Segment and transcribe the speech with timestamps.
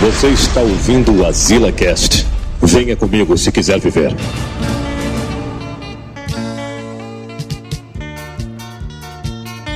[0.00, 2.24] Você está ouvindo o Azila Cast.
[2.62, 4.12] Venha comigo se quiser viver.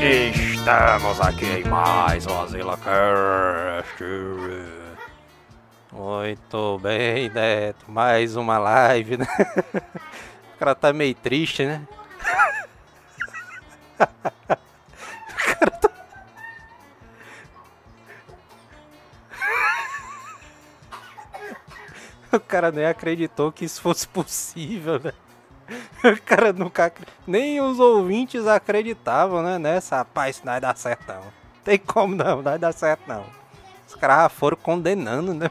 [0.01, 4.05] Estamos aqui em mais um Azila Cast.
[5.91, 7.91] Muito bem, Neto.
[7.91, 9.27] Mais uma live, né?
[10.55, 11.83] O cara tá meio triste, né?
[13.99, 15.92] O cara tá...
[22.37, 25.13] O cara nem acreditou que isso fosse possível, né?
[26.05, 26.93] O cara nunca.
[27.27, 29.59] Nem os ouvintes acreditavam, né?
[29.59, 31.23] Nessa, rapaz, isso não vai dar certo, não.
[31.63, 33.25] Tem como não, não vai dar certo, não.
[33.87, 35.51] Os caras foram condenando, né?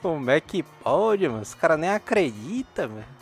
[0.00, 1.42] Como é que pode, mano?
[1.42, 3.20] Os caras nem acreditam, velho.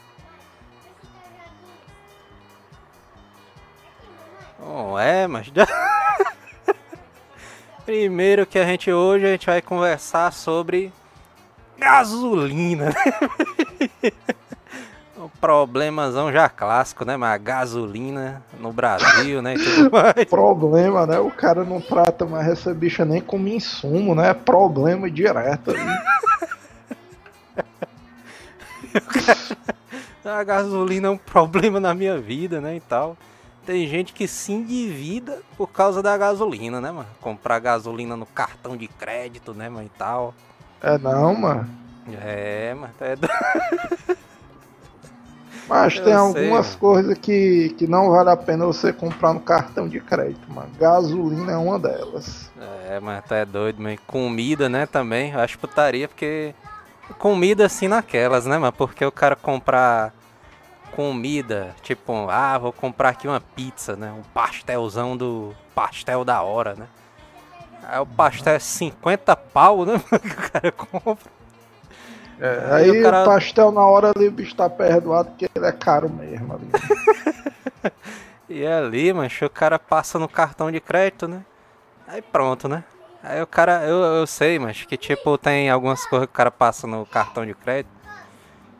[4.60, 5.50] Não é, mas.
[7.84, 10.92] Primeiro que a gente hoje a gente vai conversar sobre
[11.78, 14.10] gasolina, né?
[15.18, 17.16] Um problemazão já clássico, né?
[17.16, 19.54] Mas a gasolina no Brasil, né?
[20.30, 21.18] Problema, né?
[21.18, 24.28] O cara não trata mais essa bicha nem como insumo, né?
[24.28, 25.80] É problema direto ali.
[30.24, 32.76] A gasolina é um problema na minha vida, né?
[32.76, 33.16] E tal.
[33.64, 37.08] Tem gente que se endivida por causa da gasolina, né, mano?
[37.20, 39.86] Comprar gasolina no cartão de crédito, né, mano?
[39.86, 40.34] E tal.
[40.82, 41.68] É não, mano.
[42.22, 43.28] É, mas é do...
[45.68, 46.78] Mas Eu tem algumas mano.
[46.78, 50.70] coisas que, que não vale a pena você comprar no cartão de crédito, mano.
[50.78, 52.50] Gasolina é uma delas.
[52.88, 55.32] É, mas tá é doido, mas comida, né, também.
[55.32, 56.54] Eu acho putaria, porque
[57.18, 58.72] comida assim naquelas, né, mano?
[58.72, 60.14] Porque o cara comprar
[60.92, 64.10] comida, tipo, ah, vou comprar aqui uma pizza, né?
[64.10, 66.86] Um pastelzão do pastel da hora, né?
[67.82, 69.98] Aí o pastel é 50 pau, né?
[69.98, 71.30] Que o cara compra.
[72.40, 75.48] É, Aí aí o cara- o pastel na hora ali o bicho tá perdoado porque
[75.54, 76.68] ele é caro mesmo ali.
[78.50, 81.44] E ali, mancho, o cara passa no cartão de crédito, né?
[82.06, 82.82] Aí pronto, né?
[83.22, 86.50] Aí o cara, eu, eu sei, mas que tipo, tem algumas coisas que o cara
[86.50, 87.90] passa no cartão de crédito.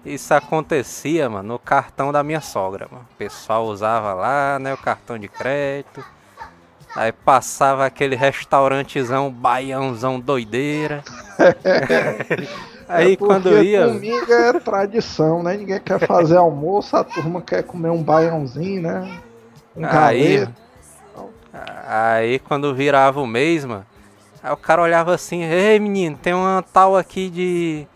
[0.07, 3.05] Isso acontecia, mano, no cartão da minha sogra, mano.
[3.13, 6.03] O pessoal usava lá, né, o cartão de crédito.
[6.99, 11.05] Aí passava aquele restaurantezão, baiãozão doideira.
[12.89, 13.87] Aí É quando ia.
[13.87, 15.57] Domingo é tradição, né?
[15.57, 19.21] Ninguém quer fazer almoço, a turma quer comer um baiãozinho, né?
[19.77, 20.53] Um Aí, galeto.
[21.87, 23.87] aí quando virava o mês, mano,
[24.43, 27.87] aí o cara olhava assim, ei menino, tem uma tal aqui de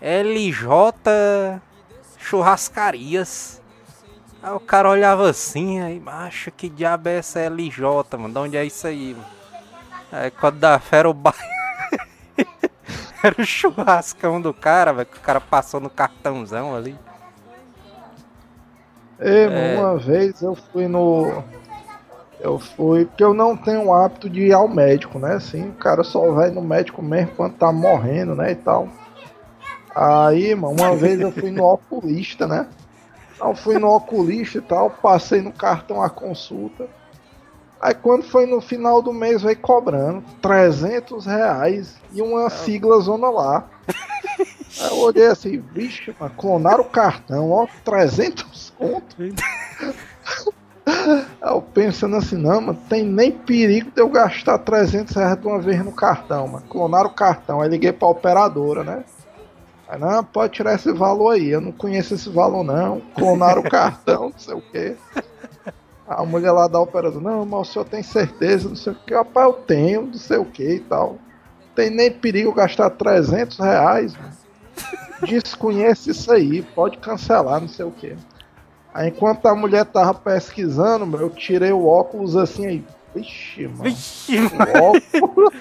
[0.00, 1.60] LJ
[2.18, 3.60] Churrascarias.
[4.46, 8.32] Aí o cara olhava assim, aí, macho, que diabo é essa LJ, mano?
[8.32, 9.26] De onde é isso aí, mano?
[10.12, 11.34] Aí quando da fera o ba...
[13.24, 16.96] Era o churrascão do cara, velho, que o cara passou no cartãozão ali.
[19.18, 19.80] Ei, É.
[19.80, 21.42] Uma vez eu fui no.
[22.38, 23.04] Eu fui.
[23.06, 25.34] Porque eu não tenho o hábito de ir ao médico, né?
[25.34, 28.52] Assim, o cara só vai no médico mesmo quando tá morrendo, né?
[28.52, 28.88] E tal.
[29.92, 32.68] Aí, mano, uma vez eu fui no oculista, né?
[33.36, 36.88] Então fui no oculista e tal, passei no cartão a consulta.
[37.80, 43.28] Aí quando foi no final do mês, veio cobrando 300 reais e uma sigla zona
[43.28, 43.68] lá.
[44.80, 49.16] Aí eu olhei assim, vixe, mano, clonaram o cartão, ó, 300 conto.
[50.86, 55.46] Aí eu pensando assim, não, mano, tem nem perigo de eu gastar 300 reais de
[55.46, 56.66] uma vez no cartão, mano.
[56.68, 59.04] Clonaram o cartão, aí liguei pra operadora, né?
[59.88, 63.00] Aí, não, pode tirar esse valor aí, eu não conheço esse valor não.
[63.14, 64.96] Clonaram o cartão, não sei o quê.
[66.08, 69.14] A mulher lá da operadora, não, mas o senhor tem certeza, não sei o que.
[69.14, 71.18] Rapaz, eu tenho, não sei o que e tal.
[71.74, 74.32] Tem nem perigo gastar 300 reais, mano.
[75.22, 78.16] Desconhece isso aí, pode cancelar, não sei o que.
[78.92, 82.84] Aí enquanto a mulher tava pesquisando, meu, eu tirei o óculos assim aí.
[83.14, 83.84] Vixe, mano.
[83.84, 85.54] Vixe, O óculos.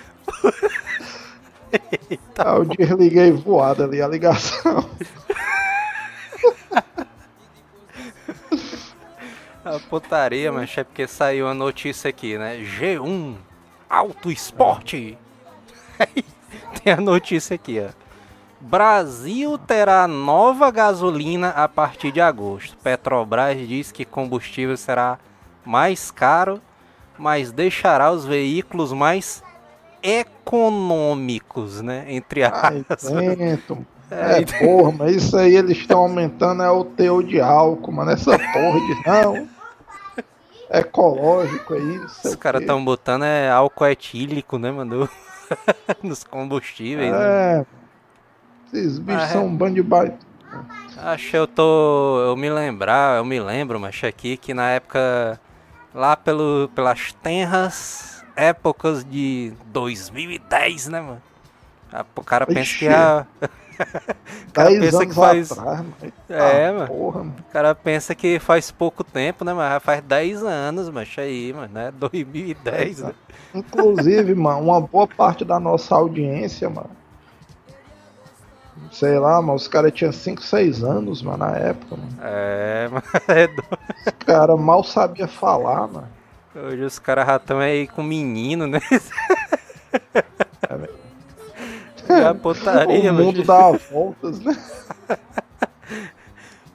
[1.73, 4.89] Aí eu desliguei voada ali a ligação.
[9.63, 12.57] A putaria, mas é porque saiu a notícia aqui, né?
[12.57, 13.35] G1
[13.89, 15.17] Auto Esporte.
[16.83, 17.89] Tem a notícia aqui, ó.
[18.61, 22.75] Brasil terá nova gasolina a partir de agosto.
[22.77, 25.19] Petrobras diz que combustível será
[25.63, 26.61] mais caro,
[27.17, 29.43] mas deixará os veículos mais
[30.05, 32.05] econômicos, né?
[32.07, 33.11] Entre Ai, aspas.
[33.37, 33.85] tento.
[34.11, 38.11] É, É, porra, mas isso aí eles estão aumentando é o teor de álcool, mano.
[38.11, 39.49] Essa porra de não.
[40.69, 41.97] ecológico aí.
[41.97, 45.09] não sei Os caras estão botando é álcool etílico, né, mano?
[46.03, 47.17] Nos combustíveis, né?
[47.19, 47.65] É.
[48.67, 49.29] Esses bichos Ah, é.
[49.29, 50.19] são um bando de baita.
[50.97, 52.21] Acho que eu tô.
[52.27, 55.39] Eu me lembrar, eu me lembro, mas aqui que na época.
[55.95, 61.21] Lá pelo, pelas tenras épocas de 2010, né, mano?
[62.15, 62.79] O cara pensa Ixi.
[62.79, 63.25] que a.
[64.49, 65.51] o cara 10 pensa que faz.
[65.51, 65.85] atrás.
[66.29, 66.87] É, ah, mano.
[66.87, 67.35] Porra, mano.
[67.39, 71.73] O cara pensa que faz pouco tempo, né, já faz 10 anos, mas aí, mano,
[71.73, 71.91] né?
[71.97, 73.13] 2010, né?
[73.53, 76.89] Inclusive, mano, uma boa parte da nossa audiência, mano.
[78.91, 82.17] Sei lá, mano, os caras tinham 5, 6 anos, mano, na época, mano.
[82.21, 83.03] É, mano.
[83.29, 83.63] é do-
[84.05, 86.07] Os caras mal sabia falar, mano.
[86.55, 88.79] Hoje os caras já estão aí com menino, né?
[92.07, 94.55] É a putaria, o mundo dá voltas, né?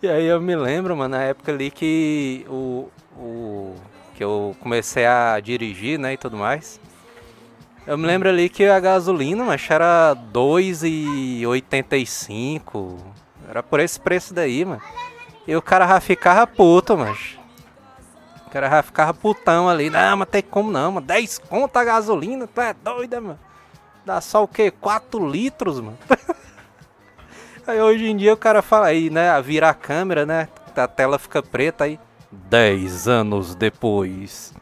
[0.03, 3.77] E aí eu me lembro, mano, na época ali que o, o
[4.15, 6.81] que eu comecei a dirigir, né, e tudo mais.
[7.87, 12.99] Eu me lembro ali que a gasolina, mas era 2,85.
[13.49, 14.83] Era por esse preço daí, mano.
[15.47, 17.39] E o cara já ficava puto, mas
[18.51, 19.89] o cara já ficava putão ali.
[19.89, 21.07] Não, mas tem como não, mano.
[21.07, 23.39] 10 conto a gasolina, tu é doida, mano.
[24.05, 24.73] Dá só o quê?
[24.73, 25.97] 4 litros, mano.
[27.65, 29.41] Aí hoje em dia o cara fala aí, né?
[29.41, 30.49] Vira a câmera, né?
[30.75, 32.01] A tela fica preta aí.
[32.33, 34.53] 10 anos depois.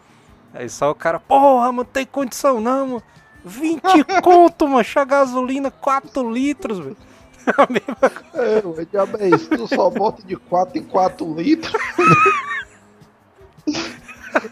[0.53, 3.03] Aí só o cara, porra, não tem condição não, mano.
[3.45, 3.81] 20
[4.23, 4.85] conto, mano.
[4.95, 6.97] A gasolina 4 litros, velho.
[8.35, 11.73] É, diabo é isso, tu só bota de 4 em 4 litros.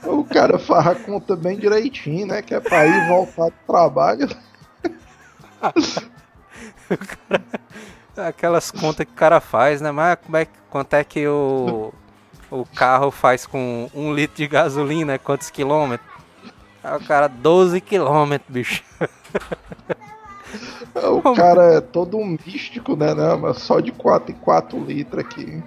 [0.05, 2.43] O cara faz a conta bem direitinho, né?
[2.43, 4.29] Que é pra ir voltar do trabalho.
[8.17, 9.91] Aquelas contas que o cara faz, né?
[9.91, 11.93] Mas como é, que- quanto é que o,
[12.51, 15.19] o carro faz com um litro de gasolina?
[15.19, 16.09] Quantos quilômetros?
[16.83, 18.83] Aí o cara, 12 quilômetros, bicho.
[20.95, 23.12] O cara é todo um místico, né?
[23.15, 25.62] né mas só de 4 em 4 litros aqui.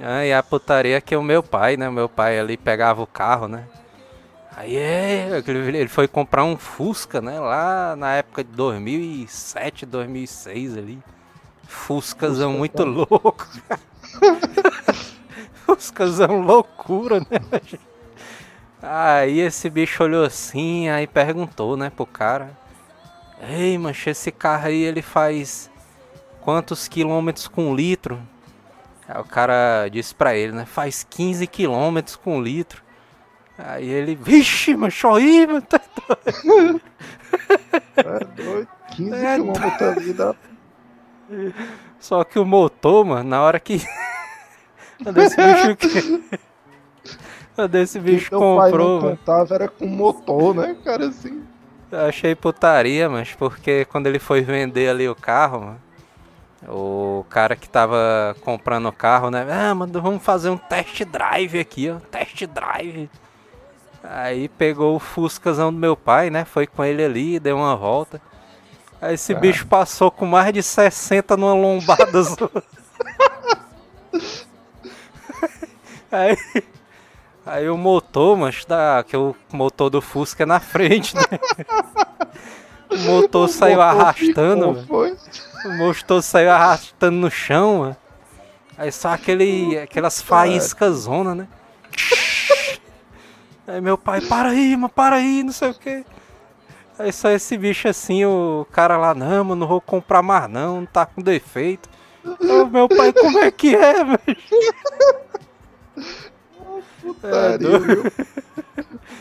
[0.00, 1.88] Ah, e a putaria que o meu pai, né?
[1.88, 3.66] Meu pai ali pegava o carro, né?
[4.56, 7.40] Aí é, ele foi comprar um Fusca, né?
[7.40, 10.98] Lá na época de 2007, 2006 ali.
[11.66, 12.84] Fuscazão Fusca, muito tá?
[12.84, 13.48] louco.
[15.66, 17.40] Fuscazão loucura, né?
[18.80, 22.56] Aí esse bicho olhou assim, aí perguntou, né, pro cara.
[23.48, 25.70] Ei, mancha, esse carro aí ele faz
[26.40, 28.20] quantos quilômetros com litro?
[29.08, 30.64] Aí o cara disse pra ele, né?
[30.64, 32.82] Faz 15 quilômetros com litro.
[33.58, 35.62] Aí ele, vixe, mancho, aí, mano.
[35.62, 35.80] tá
[36.46, 36.80] doido."
[37.96, 38.68] É doido.
[38.96, 40.34] 15 É quilômetros ali da.
[41.98, 43.80] Só que o motor, mano, na hora que.
[45.02, 45.76] Quando esse bicho.
[45.76, 46.38] que-
[47.54, 49.16] Quando esse bicho que teu pai comprou, não mano.
[49.18, 51.42] contava era com motor, né, cara, assim.
[51.90, 55.82] Eu achei putaria, mas porque quando ele foi vender ali o carro, mano,
[56.68, 59.46] o cara que tava comprando o carro, né?
[59.50, 61.96] Ah, mano, vamos fazer um test drive aqui, ó.
[62.10, 63.10] Test drive.
[64.02, 66.44] Aí pegou o Fuscazão do meu pai, né?
[66.44, 68.20] Foi com ele ali, deu uma volta.
[69.00, 69.38] Aí esse Ah.
[69.38, 72.04] bicho passou com mais de 60 numa lombada.
[76.10, 76.36] aí,
[77.44, 81.22] aí o motor, mas da, que o motor do Fusca é na frente, né?
[82.90, 85.16] O motor saiu motor arrastando, ficou,
[85.64, 87.96] O motor saiu arrastando no chão, mano.
[88.76, 91.48] Aí só aquele, aquelas faíscas zona, né?
[93.66, 96.04] Aí meu pai, para aí, mano, para aí, não sei o que.
[96.98, 100.80] Aí só esse bicho assim, o cara lá, não, mano, não vou comprar mais não,
[100.80, 101.88] não tá com defeito.
[102.24, 104.18] Ô, meu pai, como é que é, velho?
[107.00, 107.80] Putaria, doido.
[107.86, 108.12] viu?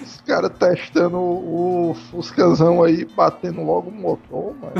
[0.02, 4.74] Os caras testando o, o Fuscazão aí, batendo logo o motor, mano.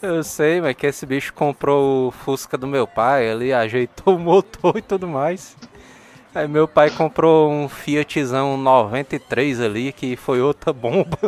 [0.00, 4.18] Eu sei, mas que esse bicho comprou o Fusca do meu pai, ali ajeitou o
[4.18, 5.56] motor e tudo mais.
[6.34, 11.18] Aí meu pai comprou um Fiatzão 93 ali, que foi outra bomba.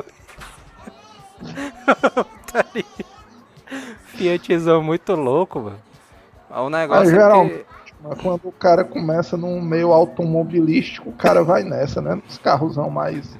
[4.06, 5.78] Fiatzão muito louco, mano.
[6.48, 7.64] Mas O negócio Mas, é geral- que...
[8.02, 12.14] Mas quando o cara começa num meio automobilístico, o cara vai nessa, né?
[12.14, 13.36] Nos carrosão mais.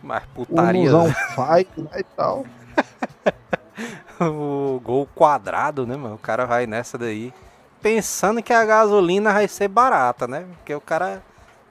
[0.00, 1.90] Mas putaria, Unusão fight, né?
[1.98, 2.44] E tal.
[4.24, 6.14] o gol quadrado, né, mano?
[6.14, 7.32] O cara vai nessa daí.
[7.82, 10.46] Pensando que a gasolina vai ser barata, né?
[10.56, 11.22] Porque o cara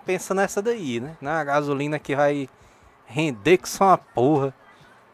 [0.06, 1.16] pensa nessa daí, né?
[1.20, 2.48] Na gasolina que vai
[3.06, 4.54] render que só uma porra.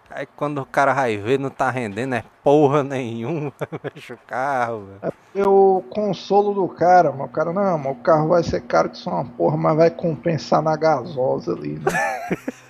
[0.10, 4.90] Aí quando o cara vai ver, não tá rendendo, é porra nenhuma, o carro.
[5.02, 8.60] É porque o consolo do cara, mano, o cara, não, mano, o carro vai ser
[8.62, 11.92] caro que só uma porra, mas vai compensar na gasosa ali, né?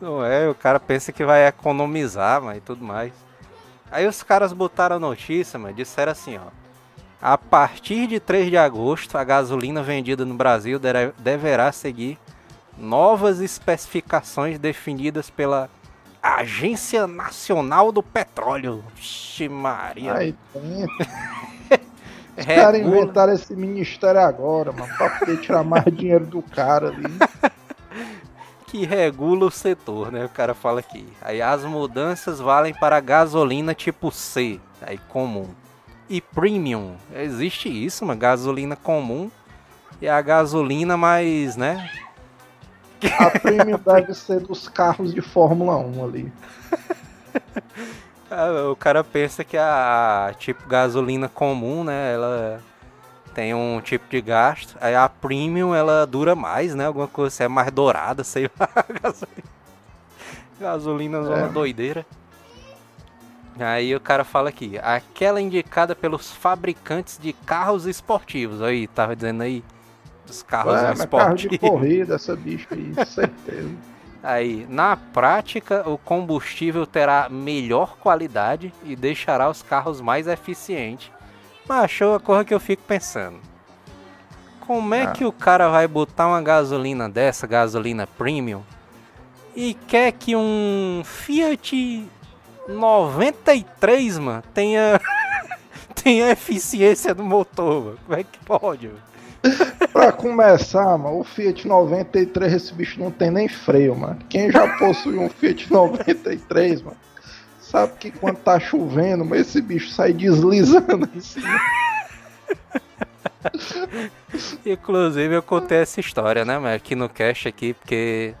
[0.00, 3.12] Não é, o cara pensa que vai economizar, mas e tudo mais.
[3.90, 6.48] Aí os caras botaram a notícia, mas disseram assim, ó.
[7.20, 12.18] A partir de 3 de agosto, a gasolina vendida no Brasil dere- deverá seguir
[12.78, 15.68] novas especificações definidas pela
[16.22, 18.82] Agência Nacional do Petróleo.
[18.94, 20.14] Vixe Maria.
[20.14, 20.86] Aí tem.
[22.38, 27.02] Os caras inventaram esse ministério agora, mano, pra poder tirar mais dinheiro do cara ali.
[28.70, 30.24] que regula o setor, né?
[30.24, 31.06] O cara fala aqui.
[31.20, 35.48] Aí as mudanças valem para a gasolina tipo C, aí comum.
[36.08, 36.94] E premium.
[37.12, 39.30] Existe isso, uma gasolina comum
[40.00, 41.90] e a gasolina mais, né?
[43.18, 46.32] A premium deve ser dos carros de Fórmula 1 ali.
[48.32, 52.14] Ah, O cara pensa que a tipo gasolina comum, né?
[52.14, 52.62] Ela
[53.34, 54.76] tem um tipo de gasto.
[54.80, 56.86] Aí a premium ela dura mais, né?
[56.86, 58.68] Alguma coisa é mais dourada, sei lá.
[59.02, 59.50] gasolina.
[60.60, 61.48] Gasolina zona É.
[61.48, 62.04] doideira.
[63.58, 68.62] Aí o cara fala aqui, aquela indicada pelos fabricantes de carros esportivos.
[68.62, 69.62] Aí, tava dizendo aí,
[70.26, 71.68] dos carros É, mas carro de esportivos.
[71.80, 73.70] corrida, essa bicha aí, certeza.
[74.22, 81.10] Aí, na prática, o combustível terá melhor qualidade e deixará os carros mais eficientes.
[81.70, 83.36] Mas achou a coisa que eu fico pensando.
[84.66, 85.12] Como é Ah.
[85.12, 88.62] que o cara vai botar uma gasolina dessa, gasolina premium,
[89.54, 92.08] e quer que um Fiat
[92.66, 95.00] 93, mano, tenha,
[95.94, 97.98] tenha eficiência no motor, mano?
[98.04, 99.00] Como é que pode, mano?
[99.92, 104.18] Pra começar, mano, o Fiat 93, esse bicho não tem nem freio, mano.
[104.28, 106.96] Quem já possui um Fiat 93, mano,
[107.70, 111.40] sabe que quando tá chovendo, mas esse bicho sai deslizando assim.
[114.66, 118.34] Inclusive eu contei essa história, né, mas aqui no cast aqui, porque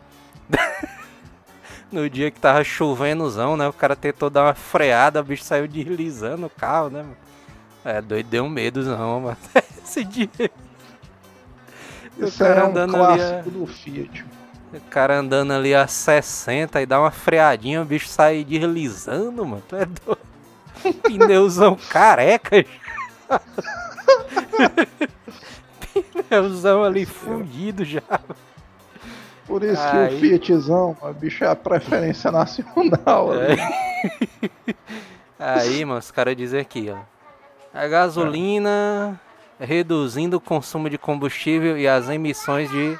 [1.90, 5.68] no dia que tava chovenozão, né, o cara tentou dar uma freada, o bicho saiu
[5.68, 7.16] deslizando o carro, né, mano.
[7.82, 9.36] É, doido, deu um medozão, mano.
[9.82, 10.28] Esse dia,
[12.18, 14.24] Isso cara é um andando ali, clássico do Fiat.
[14.72, 19.62] O cara andando ali a 60 e dá uma freadinha, o bicho sai deslizando, mano.
[19.68, 20.18] Tu é doido.
[21.02, 22.64] Pneuzão careca.
[26.28, 28.02] Pneuzão ali fundido já.
[29.46, 30.08] Por isso Aí.
[30.08, 33.32] que o Fiatzão, mano, bicho é a preferência nacional.
[33.32, 33.58] ali.
[33.60, 34.74] É.
[35.38, 36.98] Aí, mano, os caras dizem aqui, ó.
[37.74, 39.18] A gasolina
[39.58, 42.98] reduzindo o consumo de combustível e as emissões de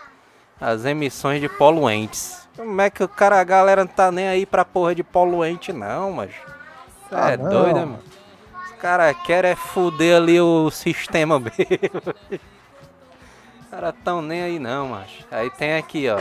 [0.61, 2.49] as emissões de poluentes.
[2.57, 5.73] Como é que o cara, a galera não tá nem aí pra porra de poluente
[5.73, 6.31] não, mas
[7.11, 7.49] Ah, é não.
[7.49, 7.99] doido, mano?
[8.67, 12.15] Os caras querem é fuder ali o sistema mesmo.
[13.61, 15.25] Os caras tão nem aí não, macho.
[15.31, 16.19] Aí tem aqui, ó.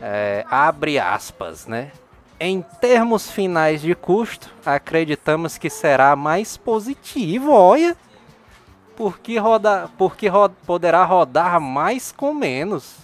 [0.00, 1.90] É, abre aspas, né?
[2.38, 7.96] Em termos finais de custo, acreditamos que será mais positivo, olha.
[8.96, 10.28] Porque, roda, porque
[10.66, 12.96] poderá rodar mais com menos.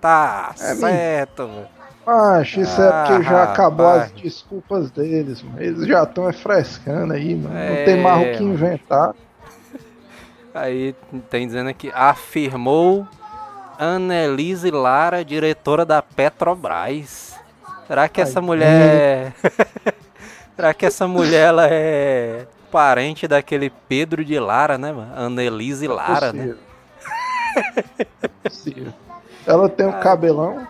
[0.00, 1.68] Tá É, certo, velho.
[2.06, 5.60] Macho, isso é porque já Ah, acabou as desculpas deles, mano.
[5.62, 7.56] Eles já estão frescando aí, mano.
[7.56, 9.14] É, Não tem mais o que inventar.
[10.54, 10.94] Aí
[11.28, 13.06] tem dizendo aqui, afirmou
[13.78, 17.34] Annelise Lara, diretora da Petrobras.
[17.86, 19.32] Será que essa Ai, mulher.
[20.56, 25.12] Será que essa mulher ela é parente daquele Pedro de Lara, né, mano?
[25.16, 26.54] Annelise Lara, né?
[28.22, 28.92] É possível.
[29.46, 30.66] Ela tem um cabelão.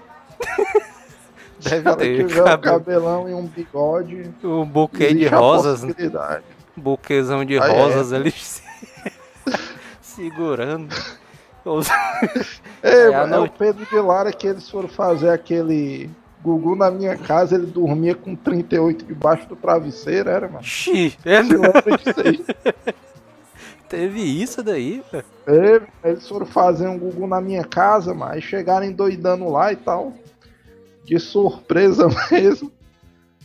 [1.60, 4.30] Se Deve ela ter tiver um cabelão e um bigode.
[4.42, 5.88] Um buquê de rosas, né?
[5.92, 6.44] possibilidade.
[6.76, 7.82] buquezão de Ah, é.
[7.82, 8.62] rosas ali se-
[10.00, 10.94] segurando.
[11.64, 11.90] Os-
[12.82, 16.10] É, É, mano, é o Pedro de Lara que eles foram fazer aquele.
[16.42, 20.64] Gugu na minha casa, ele dormia com 38 debaixo do travesseiro, era, mano.
[20.64, 21.40] Xi, é,
[23.88, 25.86] teve isso daí, velho.
[26.02, 30.14] Eles foram fazer um Gugu na minha casa, mas aí chegaram endoidando lá e tal.
[31.04, 32.72] De surpresa mesmo.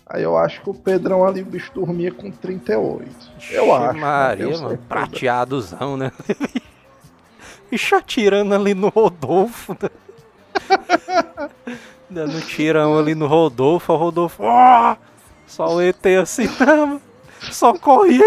[0.08, 3.10] Aí eu acho que o Pedrão ali, o bicho dormia com 38.
[3.50, 3.94] Eu acho.
[3.94, 4.82] não Maria, mano, certeza.
[4.88, 6.12] prateadozão, né?
[7.72, 9.76] Bicho atirando ali no Rodolfo.
[9.82, 9.90] né?
[12.10, 14.44] Dando um tirão ali no Rodolfo, o Rodolfo.
[14.46, 14.98] "Ah!"
[15.48, 17.02] Só o ET assim, não, mano.
[17.52, 18.24] Só corria.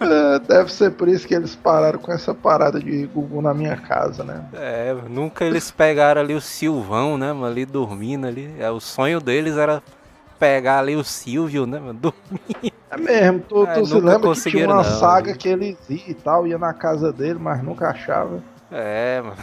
[0.00, 3.76] É, deve ser por isso que eles pararam com essa parada de Gugu na minha
[3.76, 4.44] casa, né?
[4.52, 8.54] É, nunca eles pegaram ali o Silvão, né, mano, ali dormindo ali.
[8.58, 9.82] É, o sonho deles era
[10.38, 12.72] pegar ali o Silvio, né, mano, dormindo.
[12.90, 15.36] É mesmo, tu, É, tu se nunca lembra que tinha uma não, saga viu?
[15.36, 18.42] que eles iam e tal, ia na casa dele, mas nunca achava.
[18.72, 19.36] É, mano.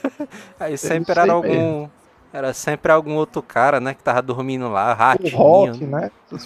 [0.60, 1.48] Aí sempre era algum.
[1.48, 1.90] mesmo.
[2.32, 5.36] Era sempre algum outro cara, né, que tava dormindo lá, O ratinho.
[5.36, 6.10] rock, né?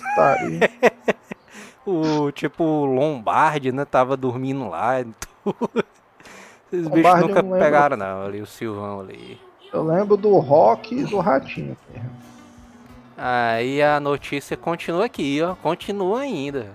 [1.87, 3.85] O tipo o Lombardi, né?
[3.85, 5.01] Tava dormindo lá.
[5.01, 5.05] e
[5.43, 5.85] tudo.
[6.73, 7.65] Esses bichos Lombardi eu nunca não lembro.
[7.65, 8.23] pegaram, não.
[8.27, 9.41] Ali, o Silvão ali.
[9.73, 11.77] Eu lembro do rock e do ratinho.
[13.17, 15.55] Aí a notícia continua aqui, ó.
[15.57, 16.67] Continua ainda.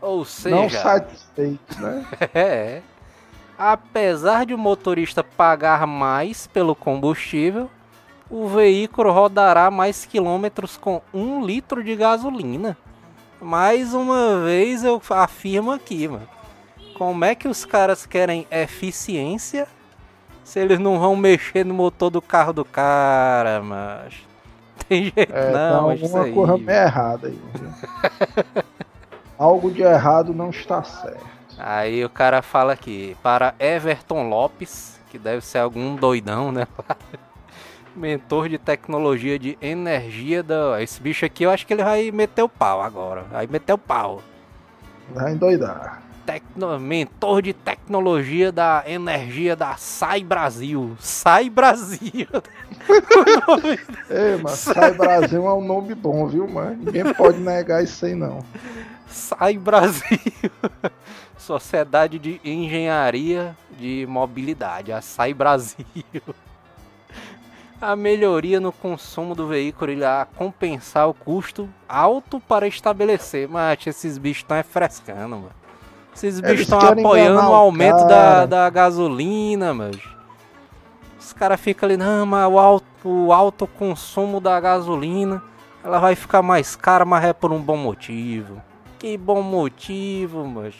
[0.00, 2.06] Ou Não seja, satisfeito, né?
[2.34, 2.82] é.
[3.58, 7.68] Apesar de o motorista pagar mais pelo combustível,
[8.30, 12.76] o veículo rodará mais quilômetros com um litro de gasolina.
[13.40, 16.28] Mais uma vez eu afirmo aqui, mano.
[16.96, 19.66] Como é que os caras querem eficiência
[20.44, 24.14] se eles não vão mexer no motor do carro do cara, mas
[24.88, 26.32] tem jeito É, não, tá alguma aí.
[26.32, 27.38] coisa meio errada aí.
[29.38, 31.37] Algo de errado não está certo.
[31.58, 36.66] Aí o cara fala aqui, para Everton Lopes, que deve ser algum doidão, né?
[37.96, 40.80] Mentor de tecnologia de energia da.
[40.80, 43.22] Esse bicho aqui eu acho que ele vai meter o pau agora.
[43.22, 44.22] Vai meter o pau.
[45.12, 46.02] Vai endoidar.
[46.24, 46.78] Tecno...
[46.78, 50.94] Mentor de tecnologia da energia da Sai Brasil.
[51.00, 52.28] Sai Brasil.
[53.48, 56.76] Nome- Ei, mas Sai Brasil é um nome bom, viu, mano?
[56.76, 58.44] Ninguém pode negar isso aí, não.
[59.08, 60.18] Sai Brasil.
[61.38, 65.86] Sociedade de Engenharia de Mobilidade, a Sai Brasil.
[67.80, 73.48] A melhoria no consumo do veículo irá compensar o custo alto para estabelecer.
[73.48, 75.52] Mas esses bichos estão é frescando, mano.
[76.12, 78.46] Esses bichos Eles estão apoiando o aumento da, cara.
[78.46, 79.96] da gasolina, mas.
[81.20, 85.40] Os caras ficam ali, não, mas o alto, o alto consumo da gasolina
[85.84, 88.60] ela vai ficar mais cara, mas é por um bom motivo.
[88.98, 90.74] Que bom motivo, mas.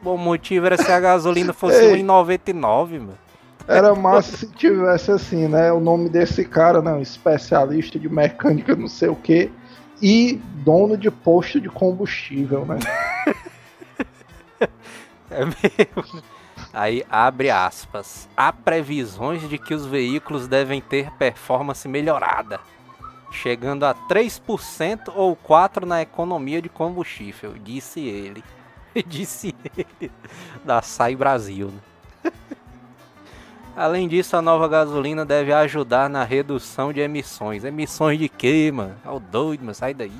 [0.00, 2.02] Bom motivo era se a gasolina fosse Ei.
[2.02, 3.18] 1,99, mano.
[3.66, 5.70] Era massa se tivesse assim, né?
[5.72, 6.92] O nome desse cara, né?
[6.92, 9.50] Um especialista de mecânica, não sei o que,
[10.00, 12.78] e dono de posto de combustível, né?
[15.30, 16.22] É mesmo.
[16.72, 18.28] Aí abre aspas.
[18.36, 22.60] Há previsões de que os veículos devem ter performance melhorada,
[23.30, 28.42] chegando a 3% ou 4% na economia de combustível, disse ele.
[29.06, 30.10] disse ele.
[30.64, 31.68] Da Sai Brasil.
[31.68, 32.32] né?
[33.76, 37.64] Além disso, a nova gasolina deve ajudar na redução de emissões.
[37.64, 38.96] Emissões de quê, mano?
[39.04, 39.74] É o doido, mano.
[39.74, 40.12] Sai daí,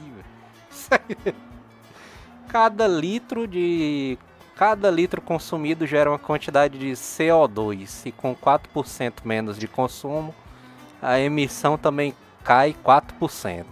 [2.48, 4.16] Cada litro de
[4.58, 10.34] Cada litro consumido gera uma quantidade de CO2 e com 4% menos de consumo,
[11.00, 12.12] a emissão também
[12.48, 13.64] cai 4%.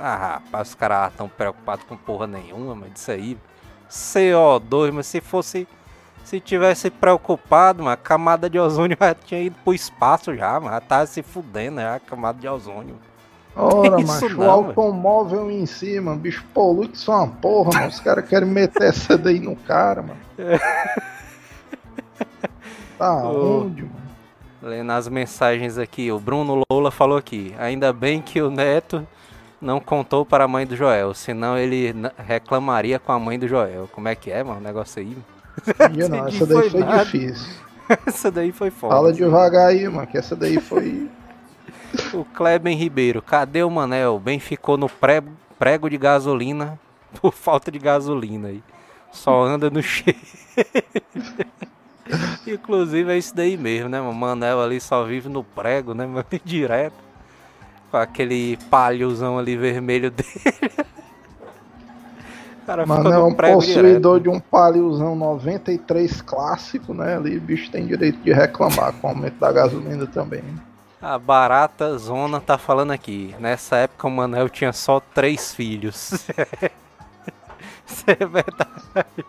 [0.00, 3.38] Ah, rapaz, os caras estão preocupados com porra nenhuma, mas isso aí.
[3.90, 5.68] CO2, mas se fosse.
[6.24, 10.72] Se tivesse preocupado, mano, a camada de ozônio já tinha ido pro espaço já, mas
[10.72, 12.96] já tava se fudendo já, a camada de ozônio.
[13.54, 17.88] Ora, Isso macho, o automóvel em cima, bicho polui que só uma porra, mano.
[17.88, 20.20] Os caras querem meter essa daí no cara, mano.
[22.96, 24.01] Tá onde, mano?
[24.62, 27.54] Lendo as mensagens aqui, o Bruno Lola falou aqui.
[27.58, 29.06] Ainda bem que o neto
[29.60, 33.88] não contou para a mãe do Joel, senão ele reclamaria com a mãe do Joel.
[33.92, 34.60] Como é que é, mano?
[34.60, 35.16] O negócio aí.
[36.08, 37.62] Não, essa daí foi foi difícil.
[38.06, 38.94] Essa daí foi foda.
[38.94, 41.10] Fala devagar aí, mano, que essa daí foi.
[42.14, 44.18] O Kleben Ribeiro, cadê o Manel?
[44.18, 45.22] Bem ficou no pré-
[45.58, 46.80] prego de gasolina
[47.20, 48.62] por falta de gasolina aí.
[49.10, 50.16] Só anda no cheio.
[52.46, 54.00] Inclusive é isso daí mesmo, né?
[54.00, 56.06] O Manel ali só vive no prego, né?
[56.06, 56.24] mano?
[56.44, 56.94] Direto.
[57.90, 60.28] Com aquele palhozão ali vermelho dele.
[62.62, 64.20] O cara ficou é um possuidor direto.
[64.20, 67.16] de um paliozão 93 clássico, né?
[67.16, 70.44] Ali, o bicho tem direito de reclamar com o aumento da gasolina também.
[71.00, 73.34] A Barata Zona tá falando aqui.
[73.40, 76.12] Nessa época o Manel tinha só três filhos.
[77.84, 79.24] Isso é verdade.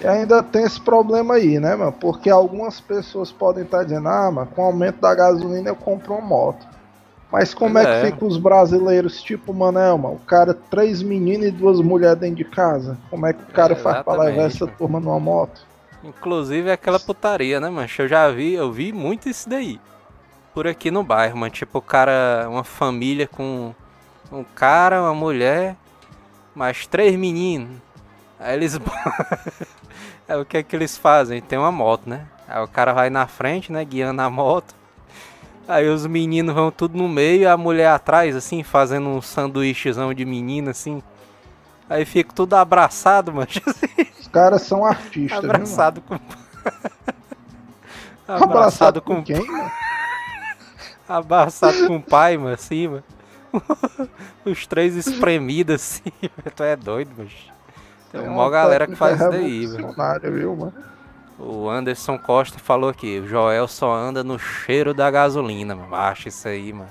[0.00, 1.92] E ainda tem esse problema aí, né, mano?
[1.92, 6.12] Porque algumas pessoas podem estar dizendo, ah, mas com o aumento da gasolina eu compro
[6.14, 6.66] uma moto.
[7.32, 8.00] Mas como é, É.
[8.04, 10.14] que fica os brasileiros, tipo, Manel, mano?
[10.16, 12.96] O cara, três meninos e duas mulheres dentro de casa.
[13.10, 14.76] Como é que o cara É, faz pra levar essa mano.
[14.78, 15.60] turma numa moto?
[16.04, 18.02] Inclusive é aquela putaria, né, mancho?
[18.02, 19.80] Eu já vi, eu vi muito isso daí.
[20.54, 21.50] Por aqui no bairro, mano.
[21.50, 23.74] Tipo, o cara, uma família com
[24.30, 25.74] um cara, uma mulher,
[26.54, 27.76] mais três meninos.
[28.38, 28.78] Aí eles.
[30.28, 31.40] é o que é que eles fazem?
[31.40, 32.26] Tem uma moto, né?
[32.48, 33.84] Aí o cara vai na frente, né?
[33.84, 34.74] Guiando a moto.
[35.68, 40.14] Aí os meninos vão tudo no meio e a mulher atrás, assim, fazendo um sanduíchezão
[40.14, 41.02] de menina, assim.
[41.90, 43.48] Aí fica tudo abraçado, mano.
[44.18, 46.24] Os caras são artistas, Abraçado viu, com.
[46.24, 46.46] mano?
[48.28, 49.70] Abraçado com quem, mano?
[51.08, 53.04] Abraçado com o pai, mano, assim, mano.
[54.44, 56.52] Os três espremidos, assim, mano.
[56.54, 57.30] Tu é doido, mano.
[58.12, 60.72] Tem É uma uma galera que faz isso daí, viu, mano?
[61.38, 65.94] O Anderson Costa falou aqui, o Joel só anda no cheiro da gasolina, mano.
[65.94, 66.88] Acho isso aí, mano.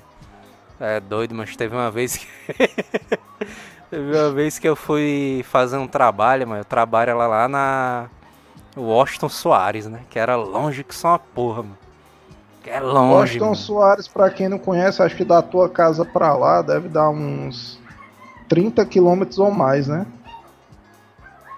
[0.79, 2.27] É doido, mas teve uma vez que.
[3.89, 6.61] teve uma vez que eu fui fazer um trabalho, mano.
[6.61, 8.05] Eu trabalho lá, lá na.
[8.77, 10.01] Washington Soares, né?
[10.09, 11.77] Que era longe que só uma porra, mano.
[12.61, 13.13] Que é longe.
[13.13, 13.55] Washington mano.
[13.55, 17.79] Soares, pra quem não conhece, acho que da tua casa pra lá deve dar uns
[18.47, 20.05] 30 quilômetros ou mais, né?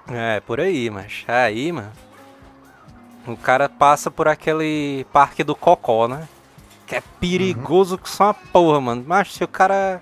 [0.10, 1.92] É, por aí, mas aí, mano.
[3.26, 6.28] O cara passa por aquele parque do Cocó, né?
[6.86, 9.04] Que é perigoso que só uma porra, mano.
[9.06, 10.02] Mas se o cara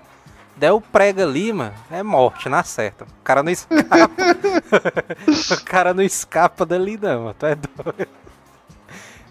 [0.56, 3.04] der o prego ali, mano, é morte, na certa.
[3.04, 4.14] O cara não escapa.
[5.60, 7.34] o cara não escapa dali, não, mano.
[7.36, 8.08] Tu é doido.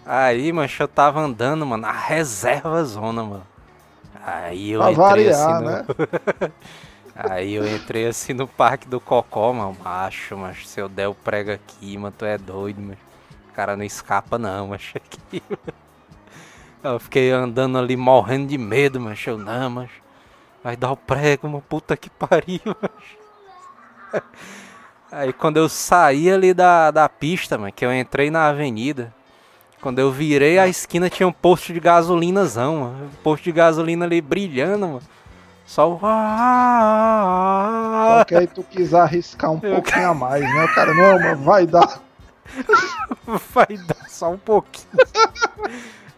[0.04, 3.46] Aí, mano, eu tava andando, mano, na reserva zona, mano.
[4.24, 5.70] Aí eu Pra entrei variar, assim no...
[5.70, 5.84] né?
[7.16, 9.74] Aí eu entrei assim no parque do Cocó, mano.
[9.82, 12.98] Macho, mas se eu der o prego aqui, mano, tu é doido, mano.
[13.48, 15.42] O cara não escapa não, mas aqui.
[16.84, 19.90] Eu fiquei andando ali morrendo de medo, mas eu não, mas
[20.62, 21.64] vai dar o prego, mano.
[21.68, 22.60] Puta que pariu,
[24.12, 24.22] mas.
[25.10, 29.12] Aí quando eu saí ali da, da pista, mano, que eu entrei na avenida,
[29.80, 33.06] quando eu virei a esquina tinha um posto de gasolinazão, mano.
[33.06, 35.02] Um posto de gasolina ali brilhando, mano.
[35.66, 35.98] Só o.
[38.18, 40.64] Só que aí tu quis arriscar um Eu- pouquinho a mais, né?
[40.64, 42.00] O cara, não, mano, vai dar.
[43.52, 44.86] Vai dar só um pouquinho.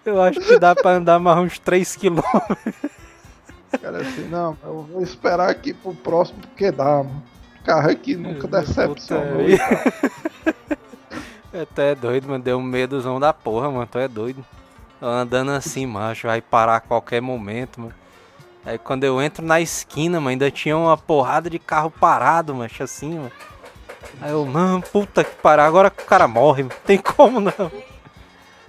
[0.04, 2.18] Eu acho que dá pra andar mais uns 3 km.
[2.18, 7.22] O cara assim, não, eu vou esperar aqui pro próximo porque dá, mano.
[7.64, 9.44] Carro aqui nunca decepcionou.
[10.44, 12.44] Puta, Até é doido, mano.
[12.44, 13.86] Deu um medozão da porra, mano.
[13.90, 14.44] Tu é doido.
[15.00, 17.94] Andando assim, macho, vai parar a qualquer momento, mano.
[18.64, 22.82] Aí quando eu entro na esquina, mano, ainda tinha uma porrada de carro parado, macho,
[22.82, 23.32] assim, mano.
[24.20, 27.70] Aí eu, não, puta que parar, agora que o cara morre, não tem como não.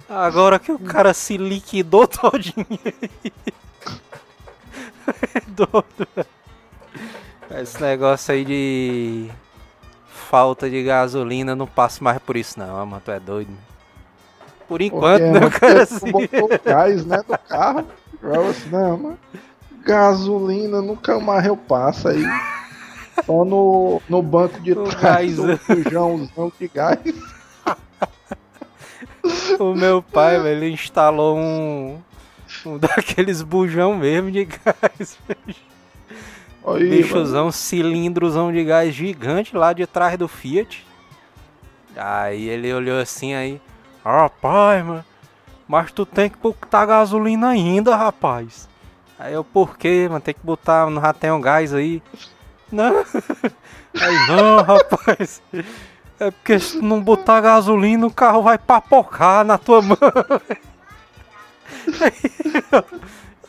[0.08, 2.66] Agora que o cara se liquidou todinho.
[5.34, 6.26] É doido, velho.
[7.62, 9.28] Esse negócio aí de
[10.08, 13.48] falta de gasolina, não passo mais por isso não, mano, tu é doido.
[13.50, 13.62] mano.
[14.68, 16.12] Por enquanto, Porque, né, mano, cara, tu assim.
[16.12, 17.88] botou o gás, né, do carro.
[18.22, 19.18] Eu assim, não, mano.
[19.84, 22.24] Gasolina nunca mais eu passo aí.
[23.24, 25.38] Só no, no banco de O trás, gás.
[25.38, 26.98] o bujãozão de gás.
[29.58, 31.98] O meu pai, velho, ele instalou um,
[32.64, 35.18] um daqueles bujão mesmo de gás.
[35.28, 35.44] Aí,
[36.64, 36.90] mano.
[36.90, 40.86] bichozão, cilindrozão de gás gigante lá de trás do Fiat.
[41.96, 43.60] Aí ele olhou assim aí,
[44.04, 45.04] rapaz, mano,
[45.68, 48.68] mas tu tem que botar gasolina ainda, rapaz.
[49.20, 50.20] Aí eu, por quê, mano?
[50.20, 52.02] Tem que botar, já tem um gás aí.
[52.72, 53.04] Não.
[54.00, 55.42] Aí, não, rapaz.
[56.20, 59.98] É porque se não botar gasolina, o carro vai papocar na tua mão.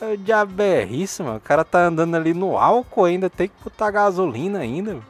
[0.04, 1.38] É diaberrice, mano.
[1.38, 4.94] O cara tá andando ali no álcool ainda, tem que botar gasolina ainda.
[4.94, 5.06] mano.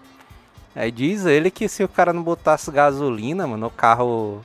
[0.75, 4.41] Aí diz ele que se o cara não botasse gasolina, mano, no carro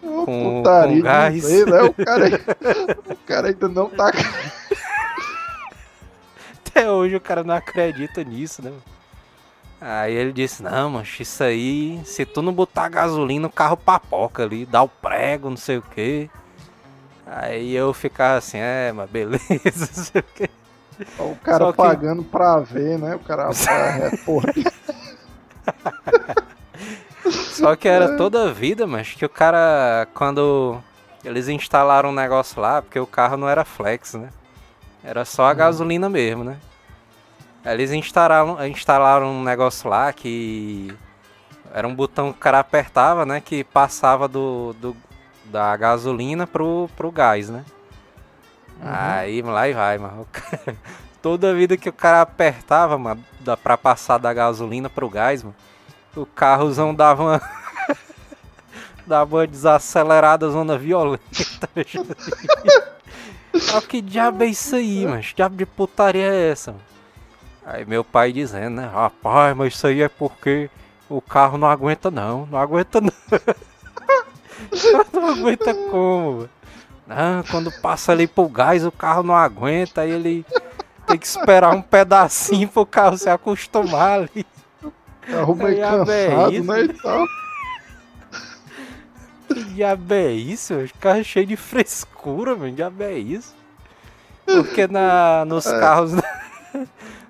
[0.00, 1.34] Ô, com- putaria com gás.
[1.34, 1.82] dizer, né?
[1.82, 2.24] O cara,
[3.10, 4.12] o cara ainda não tá.
[6.74, 8.72] Até hoje o cara não acredita nisso, né?
[9.80, 14.42] Aí ele disse, não, mano, isso aí, se tu não botar gasolina, o carro papoca
[14.42, 16.28] ali, dá o prego, não sei o que.
[17.26, 19.40] Aí eu ficava assim, é, mas beleza,
[19.76, 20.50] não sei o quê.
[21.18, 23.14] O cara Só que- pagando pra ver, né?
[23.14, 23.50] O cara.
[24.02, 24.52] É, porra,
[27.50, 30.78] Só que era toda a vida, mas que o cara, quando
[31.24, 34.28] eles instalaram um negócio lá, porque o carro não era flex, né?
[35.04, 36.56] Era só a gasolina mesmo, né?
[37.64, 40.94] Eles instalaram, instalaram um negócio lá que
[41.72, 43.40] era um botão que o cara apertava, né?
[43.40, 44.96] Que passava do, do-
[45.46, 47.64] da gasolina pro, pro gás, né?
[48.82, 50.26] Aí lá e vai, mano.
[50.32, 50.76] Cara-
[51.22, 55.54] Toda vida que o cara apertava, mano, da- pra passar da gasolina pro gás, mano,
[56.16, 57.40] o carrozão dava uma.
[59.06, 61.68] dava uma desacelerada zona violenta.
[63.74, 65.22] Ah, que diabo é isso aí, mano?
[65.22, 66.72] Que diabo de putaria é essa?
[66.72, 66.84] Mano?
[67.66, 68.90] Aí meu pai dizendo, né?
[68.92, 70.68] Rapaz, mas isso aí é porque
[71.08, 73.12] o carro não aguenta não, não aguenta não.
[75.12, 76.48] não aguenta como?
[77.06, 80.44] Não, quando passa ali pro gás o carro não aguenta, aí ele
[81.06, 84.46] tem que esperar um pedacinho pro carro se acostumar ali.
[85.22, 87.26] Carro meio cansado, é isso, né, e tal.
[89.54, 90.74] Que diabo é isso?
[90.74, 92.72] Os carros cheios de frescura, mano.
[92.72, 93.54] Diabo é isso?
[94.44, 95.78] Porque na, nos é.
[95.78, 96.12] carros.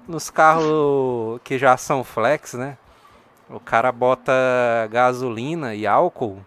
[0.08, 2.78] nos carros que já são flex, né?
[3.50, 4.32] O cara bota
[4.90, 6.38] gasolina e álcool.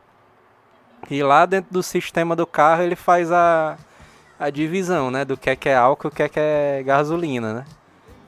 [1.09, 3.77] E lá dentro do sistema do carro ele faz a,
[4.39, 5.23] a divisão, né?
[5.23, 7.65] Do que é que é álcool e o que é que é gasolina, né?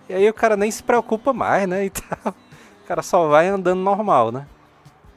[0.07, 1.85] E aí o cara nem se preocupa mais, né?
[1.89, 4.47] Então, o cara só vai andando normal, né?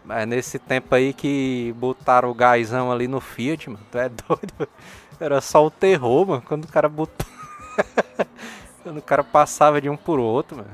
[0.05, 4.69] Mas nesse tempo aí que botaram o gásão ali no Fiat, mano, tu é doido?
[5.21, 7.27] Era só o terror, mano, quando o cara botou.
[8.83, 10.69] quando o cara passava de um por outro, mano.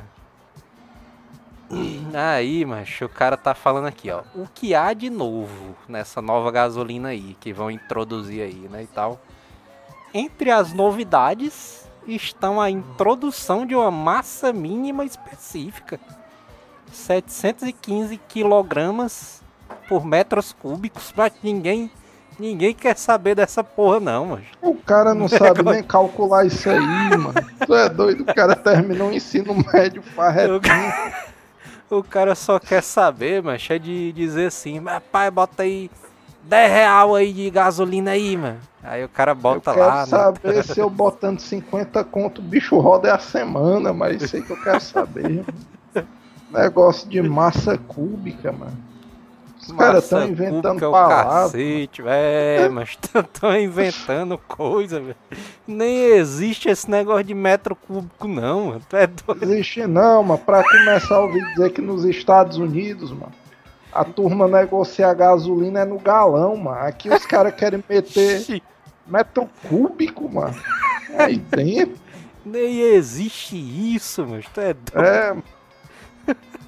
[2.14, 4.23] Aí, macho, o cara tá falando aqui, ó.
[4.35, 8.87] O que há de novo nessa nova gasolina aí que vão introduzir aí, né, e
[8.87, 9.21] tal.
[10.14, 16.01] Entre as novidades estão a introdução de uma massa mínima específica
[16.92, 19.42] 715 quilogramas
[19.88, 21.90] por metros cúbicos, mas ninguém
[22.38, 24.42] ninguém quer saber dessa porra não, mano.
[24.62, 27.35] O cara não sabe nem calcular isso aí, mano.
[27.66, 30.62] Tu é doido, o cara terminou o ensino médio farretinho.
[31.90, 35.90] O cara só quer saber, mano, é de dizer assim, mas pai, bota aí
[36.44, 38.59] 10 real aí de gasolina aí, mano.
[38.83, 40.01] Aí o cara bota eu quero lá.
[40.01, 40.07] Né?
[40.07, 40.62] saber né?
[40.62, 44.51] se eu botando 50 conto, o bicho roda é a semana, mas isso aí que
[44.51, 45.44] eu quero saber.
[46.51, 48.89] Negócio de massa cúbica, mano.
[49.61, 51.53] Os caras estão inventando é palavras.
[51.53, 52.03] Cacete,
[52.73, 55.17] mas estão inventando coisa, velho.
[55.67, 58.83] Nem existe esse negócio de metro cúbico, não, mano.
[58.93, 59.43] É doido.
[59.43, 60.39] Existe não, mano.
[60.39, 63.33] Pra começar a ouvir dizer que nos Estados Unidos, mano,
[63.93, 66.87] a turma negocia a gasolina é no galão, mano.
[66.87, 68.63] Aqui os caras querem meter
[69.07, 70.57] metro cúbico, mano.
[71.19, 71.99] Aí dentro.
[72.45, 74.43] Nem existe isso, mano.
[74.55, 75.07] Tu é doido.
[75.07, 75.37] É,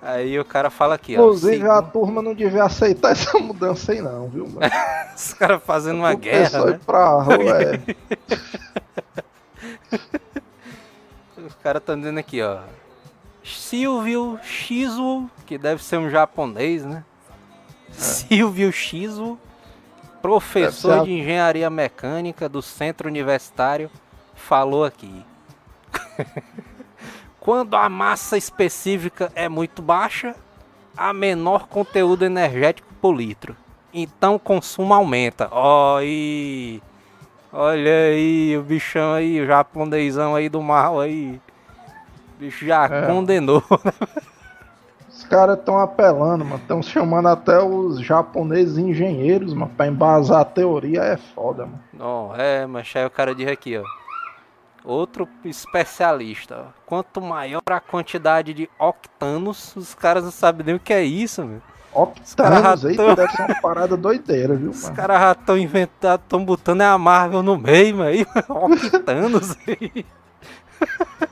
[0.00, 1.56] Aí o cara fala aqui, Inclusive, ó.
[1.56, 4.60] Inclusive, a turma não devia aceitar essa mudança aí, não, viu, mano?
[5.14, 6.64] Os caras fazendo uma guerra.
[6.64, 6.80] Né?
[6.86, 7.80] Pra rua, é.
[11.36, 12.60] Os caras estão dizendo aqui, ó.
[13.44, 17.04] Silvio Shizu, que deve ser um japonês, né?
[17.90, 17.92] É.
[17.92, 19.38] Silvio Shizu,
[20.22, 23.90] professor de engenharia mecânica do centro universitário,
[24.34, 25.24] falou aqui.
[27.40, 30.34] Quando a massa específica é muito baixa,
[30.96, 33.56] há menor conteúdo energético por litro.
[33.94, 35.48] Então o consumo aumenta.
[35.52, 36.82] Olha
[38.10, 41.40] aí o bichão aí, o japonesão aí do mal aí.
[42.36, 43.06] O bicho já é.
[43.06, 43.62] condenou.
[45.08, 46.60] Os caras estão apelando, mano.
[46.60, 49.72] Estão chamando até os japoneses engenheiros, mano.
[49.76, 51.80] Pra embasar a teoria é foda, mano.
[51.92, 53.82] Não, é, mas aí o cara diz aqui, ó.
[54.88, 56.74] Outro especialista.
[56.86, 61.44] Quanto maior a quantidade de octanos, os caras não sabem nem o que é isso,
[61.44, 61.60] meu.
[61.92, 63.14] Octanos aí tão...
[63.14, 67.42] deve ser uma parada doideira, viu, Os caras já estão inventando, estão botando a Marvel
[67.42, 68.26] no meio, aí.
[68.48, 70.06] Octanos aí.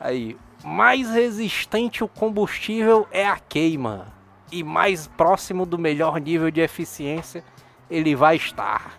[0.00, 4.08] aí, mais resistente o combustível é a queima.
[4.50, 7.44] E mais próximo do melhor nível de eficiência
[7.88, 8.98] ele vai estar,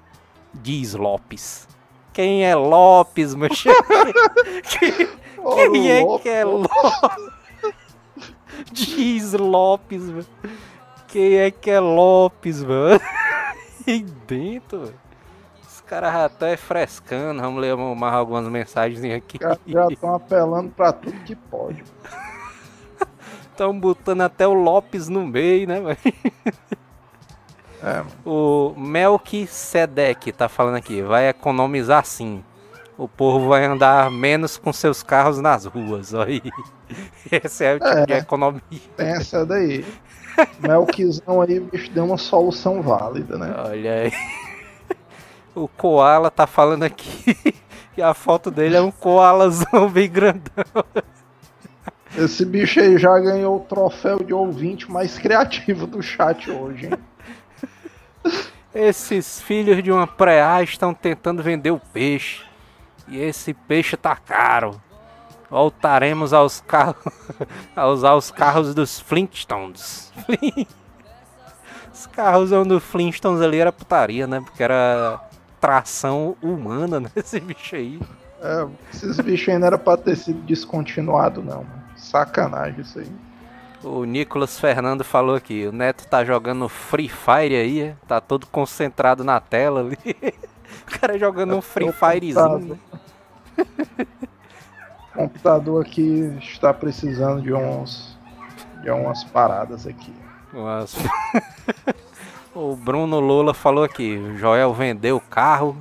[0.53, 1.74] diz Lopes.
[2.15, 3.69] Quem é Lopes, meu quem,
[5.54, 6.71] quem é que é Lopes?
[8.71, 10.25] Diz Lopes, mano.
[11.10, 13.01] Quem é que é Lopes, mano?
[13.86, 14.93] E dentro,
[15.62, 17.41] Os caras já estão é frescando.
[17.41, 19.38] Vamos ler mais algumas mensagens aqui.
[19.67, 21.84] Já estão apelando pra tudo que pode.
[23.51, 25.97] Estão botando até o Lopes no meio, né, mano?
[27.86, 28.04] É.
[28.26, 32.43] O Melquisedeque tá falando aqui, vai economizar sim.
[32.98, 36.15] O povo vai andar menos com seus carros nas ruas.
[36.15, 36.41] Aí.
[37.32, 38.62] Esse é o tipo é, de economia.
[38.98, 39.86] Pensa daí.
[40.60, 43.56] Melquizão aí, bicho, deu uma solução válida, né?
[43.58, 44.12] Olha aí.
[45.56, 47.34] O Koala tá falando aqui
[47.93, 50.65] que a foto dele é um koalazão bem grandão.
[52.17, 56.93] Esse bicho aí já ganhou o troféu de ouvinte mais criativo do chat hoje, hein?
[58.73, 62.43] Esses filhos de uma preá estão tentando vender o peixe.
[63.07, 64.81] E esse peixe tá caro.
[65.49, 66.97] Voltaremos aos carros.
[67.75, 70.11] a usar os carros dos Flintstones.
[71.93, 74.41] os carros do Flintstones ali era putaria, né?
[74.41, 75.21] Porque era
[75.61, 77.09] tração humana, né?
[77.15, 77.99] Esse bicho aí.
[78.41, 81.65] É, esses bichos aí não era pra ter sido descontinuado, não.
[81.95, 83.11] Sacanagem isso aí.
[83.86, 87.95] O Nicolas Fernando falou aqui, o Neto tá jogando Free Fire aí, é?
[88.08, 89.98] tá todo concentrado na tela ali.
[90.82, 92.60] o cara jogando um Free Firezinho.
[92.60, 92.78] Né?
[95.15, 98.17] O computador aqui está precisando de uns
[98.84, 100.13] de umas paradas aqui.
[100.52, 100.93] Umas...
[102.54, 105.78] o Bruno Lula falou aqui, o Joel vendeu o carro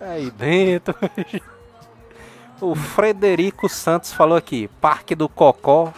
[0.00, 0.92] aí dentro.
[2.60, 5.92] O Frederico Santos falou aqui, Parque do Cocó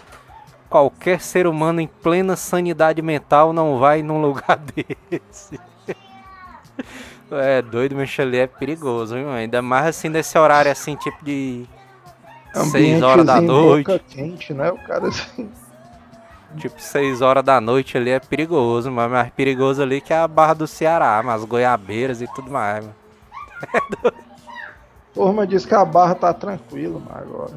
[0.68, 4.58] qualquer ser humano em plena sanidade mental não vai num lugar
[5.10, 5.60] desse.
[7.30, 11.66] É doido, ali é perigoso, hein, ainda mais assim nesse horário assim, tipo de
[12.52, 13.98] 6 horas da noite.
[14.08, 14.70] quente, né?
[14.70, 15.50] O cara assim.
[16.56, 20.54] Tipo, 6 horas da noite ali é perigoso, mas mais perigoso ali que a Barra
[20.54, 22.94] do Ceará, mas goiabeiras e tudo mais, mano.
[23.72, 24.24] É
[25.14, 27.52] Turma diz que a barra tá tranquila, mas agora.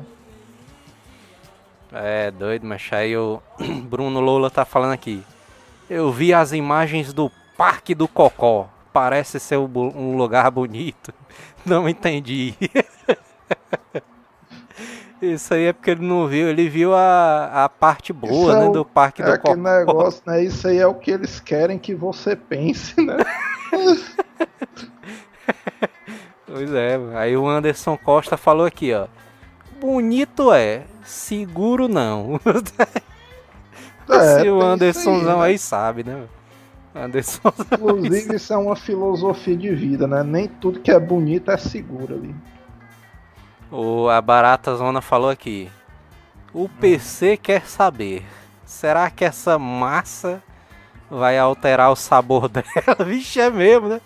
[1.92, 3.42] É, doido, mas aí o
[3.90, 5.24] Bruno Lola tá falando aqui.
[5.90, 8.68] Eu vi as imagens do Parque do Cocó.
[8.92, 11.14] Parece ser um lugar bonito.
[11.66, 12.54] Não entendi.
[15.22, 18.70] Isso aí é porque ele não viu, ele viu a, a parte boa, né, é
[18.70, 19.56] o, do Parque é do Cocó.
[19.56, 20.44] negócio, né?
[20.44, 23.18] Isso aí é o que eles querem que você pense, né?
[26.46, 29.08] pois é, aí o Anderson Costa falou aqui, ó.
[29.80, 32.40] Bonito é, seguro não.
[34.10, 35.54] É, Se o Andersonzão aí, né?
[35.54, 36.28] aí sabe, né?
[36.96, 37.54] Anderson.
[37.74, 40.24] Inclusive, isso é uma filosofia de vida, né?
[40.24, 42.34] Nem tudo que é bonito é seguro ali.
[43.72, 45.70] O, a Barata Zona falou aqui.
[46.54, 47.38] O PC hum.
[47.44, 48.24] quer saber.
[48.66, 50.42] Será que essa massa
[51.10, 53.06] vai alterar o sabor dela?
[53.06, 54.02] Vixe, é mesmo, né?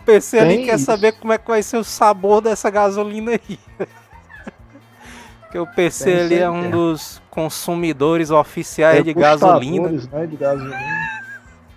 [0.00, 3.32] O PC Tem ali quer saber como é que vai ser o sabor dessa gasolina
[3.32, 3.58] aí.
[5.54, 9.88] Porque o PC Tem ali é um dos consumidores oficiais de gasolina.
[9.88, 10.76] Né, de gasolina.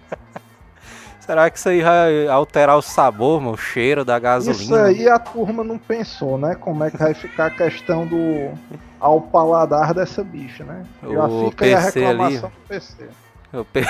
[1.21, 4.63] Será que isso aí vai alterar o sabor, o cheiro da gasolina?
[4.63, 6.55] Isso aí a turma não pensou, né?
[6.55, 8.51] Como é que vai ficar a questão do
[8.99, 10.83] ao paladar dessa bicha, né?
[11.03, 13.09] Já o fica PC aí a reclamação ali, do PC.
[13.53, 13.85] O, P...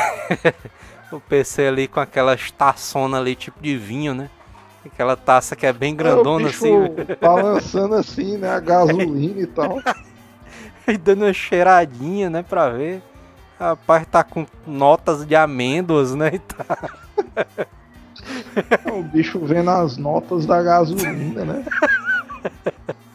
[1.16, 4.30] o PC ali com aquela taçona ali, tipo de vinho, né?
[4.86, 6.72] Aquela taça que é bem grandona assim.
[7.20, 8.50] Balançando assim, né?
[8.50, 9.82] A gasolina e tal.
[10.88, 12.44] e dando uma cheiradinha, né?
[12.44, 13.02] Pra ver.
[13.60, 16.32] Rapaz, tá com notas de amêndoas, né?
[16.34, 16.90] E tá...
[18.94, 21.66] o bicho vendo as notas da gasolina, né?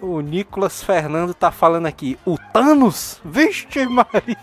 [0.00, 2.18] O Nicolas Fernando tá falando aqui.
[2.24, 3.20] O Thanos?
[3.24, 4.36] Vixe, Maria!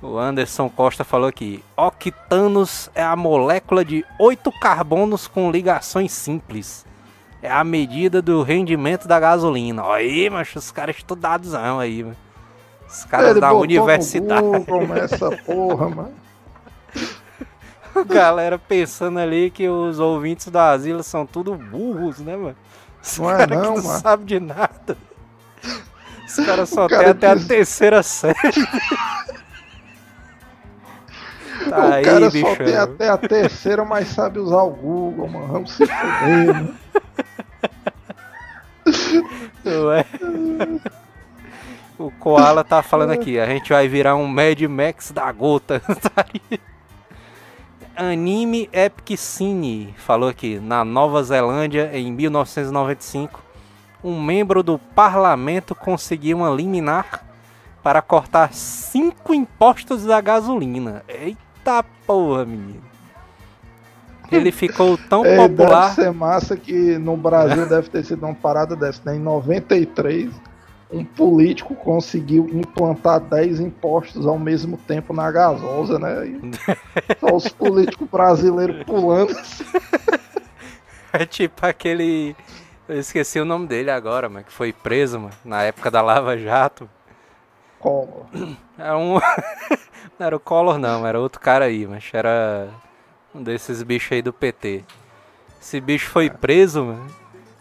[0.00, 6.86] O Anderson Costa falou aqui: Octanos é a molécula de oito carbonos com ligações simples.
[7.42, 9.84] É a medida do rendimento da gasolina.
[9.92, 12.16] Aí, mas os caras estudados aí, mano.
[12.88, 14.42] Os caras Ele da universidade.
[14.42, 16.14] Google, essa porra, mano.
[18.06, 22.56] Galera pensando ali que os ouvintes do asilo são tudo burros, né, mano?
[23.02, 24.00] Os não é não, que não mano.
[24.00, 24.96] sabem de nada.
[26.26, 28.36] Os caras só cara têm até a terceira série.
[31.68, 32.46] Tá o aí, cara bicho.
[32.46, 35.46] só tem até a terceira, mas sabe usar o Google, mano.
[35.48, 36.74] Vamos se foder, mano.
[39.66, 40.04] Ué.
[41.98, 45.82] O Koala tá falando aqui, a gente vai virar um Mad Max da gota.
[47.96, 53.42] Anime Epic Cine falou aqui, na Nova Zelândia, em 1995,
[54.04, 57.24] um membro do parlamento conseguiu uma liminar
[57.82, 61.02] para cortar cinco impostos da gasolina.
[61.08, 61.47] Eita!
[61.68, 62.82] Eita porra, menino.
[64.32, 65.90] Ele ficou tão é, popular.
[65.90, 69.16] Deve ser massa que no Brasil deve ter sido uma parada dessa, né?
[69.16, 70.30] Em 93,
[70.90, 76.26] um político conseguiu implantar 10 impostos ao mesmo tempo na gasosa, né?
[76.26, 76.40] E
[77.20, 79.36] só os políticos brasileiros pulando.
[81.10, 82.36] É tipo aquele.
[82.86, 86.36] Eu esqueci o nome dele agora, mas que foi preso, mano, na época da Lava
[86.36, 86.88] Jato.
[87.78, 88.26] Como?
[88.78, 89.18] É um.
[90.18, 92.68] Não era o Collor não, era outro cara aí, mas era
[93.32, 94.84] um desses bichos aí do PT.
[95.60, 97.06] Esse bicho foi preso, mano.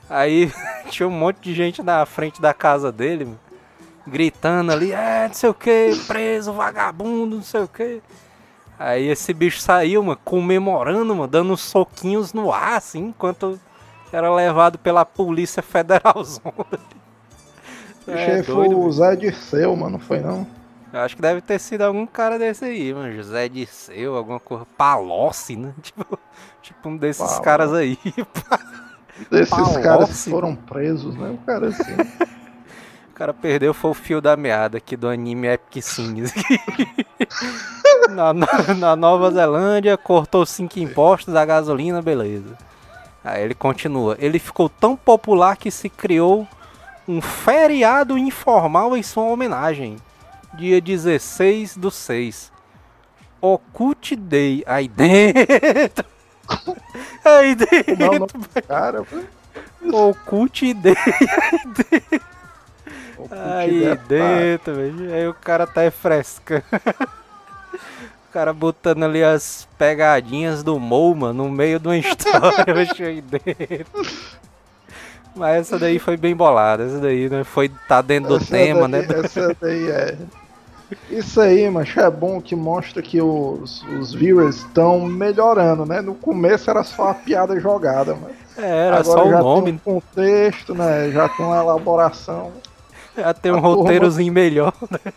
[0.09, 0.51] Aí
[0.89, 3.39] tinha um monte de gente na frente da casa dele, mano,
[4.07, 8.01] gritando ali, é, não sei o que, preso, vagabundo, não sei o que.
[8.79, 13.59] Aí esse bicho saiu, mano, comemorando, mano, dando soquinhos no ar, assim, enquanto
[14.11, 16.23] era levado pela Polícia Federal.
[18.07, 20.47] É, foi o Zé Dirceu, mano, não foi não?
[20.91, 23.13] Eu acho que deve ter sido algum cara desse aí, mano.
[23.13, 24.65] José Disseu, alguma coisa.
[24.77, 25.73] Palocci, né?
[25.81, 26.19] Tipo,
[26.61, 27.41] tipo um desses Palocci.
[27.41, 27.99] caras aí.
[29.29, 29.81] desses Palocci.
[29.81, 31.29] caras que foram presos, né?
[31.29, 31.93] O cara assim.
[33.11, 36.33] o cara perdeu foi o fio da meada aqui do anime Epic Scenes.
[38.09, 38.33] na,
[38.75, 42.57] na Nova Zelândia, cortou 5 impostos da gasolina, beleza.
[43.23, 44.15] Aí ele continua.
[44.19, 46.47] Ele ficou tão popular que se criou
[47.07, 49.97] um feriado informal em sua homenagem.
[50.53, 52.51] Dia 16 do 6.
[53.39, 54.63] Ocult Day.
[54.65, 56.05] Aí dentro.
[57.23, 57.97] Aí dentro.
[57.97, 58.27] Não, não,
[58.67, 59.05] cara,
[59.91, 60.95] Ocult Day.
[60.97, 62.37] Aí dentro.
[63.31, 65.13] Aí é dentro, velho.
[65.13, 66.63] Aí o cara tá frescando.
[66.73, 72.73] o cara botando ali as pegadinhas do Mouma no meio de uma história,
[73.05, 73.87] aí dentro.
[75.37, 77.43] Mas essa daí foi bem bolada, essa daí né?
[77.43, 79.19] foi tá dentro do essa tema, daí, né?
[79.23, 80.17] Essa daí é.
[81.09, 86.01] Isso aí, mas é bom que mostra que os, os viewers estão melhorando, né?
[86.01, 88.35] No começo era só a piada jogada, mas.
[88.57, 89.65] É, era Agora só o nome.
[89.65, 91.11] Tem um contexto, né?
[91.11, 92.51] Já tem uma elaboração.
[93.15, 94.43] Já tem um roteirozinho turma...
[94.43, 95.13] melhor, né?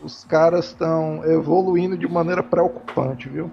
[0.00, 3.50] Os caras estão evoluindo de maneira preocupante, viu?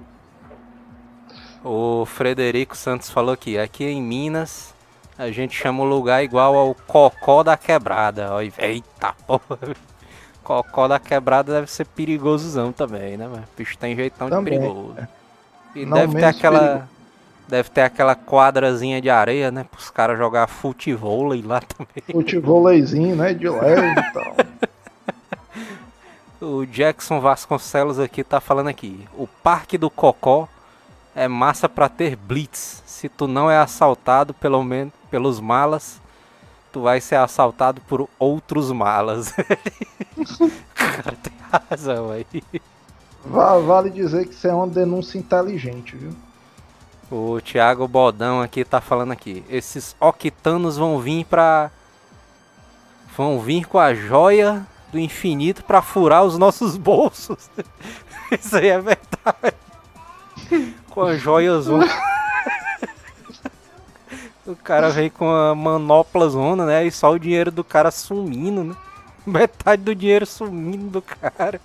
[1.63, 4.74] O Frederico Santos falou aqui, aqui em Minas
[5.17, 8.29] a gente chama o lugar igual ao Cocó da Quebrada.
[8.57, 9.59] Eita porra.
[10.43, 13.43] Cocó da Quebrada deve ser perigosozão também, né, mano?
[13.43, 14.95] O bicho tem jeitão também, de perigoso.
[15.73, 16.59] E Não deve ter aquela.
[16.59, 16.95] Perigo.
[17.47, 19.65] Deve ter aquela quadrazinha de areia, né?
[19.69, 22.03] Para os caras jogar futevôlei lá também.
[22.11, 23.33] Futevôleizinho, né?
[23.33, 24.35] De leve e tal.
[26.41, 29.07] o Jackson Vasconcelos aqui tá falando aqui.
[29.15, 30.47] O Parque do Cocó
[31.15, 32.83] é massa para ter blitz.
[32.85, 36.01] Se tu não é assaltado pelo menos pelos malas,
[36.73, 39.33] tu vai ser assaltado por outros malas.
[40.75, 41.33] cara tem
[41.69, 42.25] razão aí.
[43.23, 46.11] Vale dizer que isso é uma denúncia inteligente, viu?
[47.09, 49.41] O Thiago Bodão aqui tá falando aqui.
[49.49, 51.71] Esses octanos vão vir pra.
[53.15, 57.49] Vão vir com a joia do infinito pra furar os nossos bolsos.
[58.37, 59.55] Isso aí é verdade.
[60.89, 61.87] com a joia zona.
[64.45, 66.85] o cara vem com a manopla zona, né?
[66.85, 68.75] E só o dinheiro do cara sumindo, né?
[69.25, 71.59] Metade do dinheiro sumindo do cara.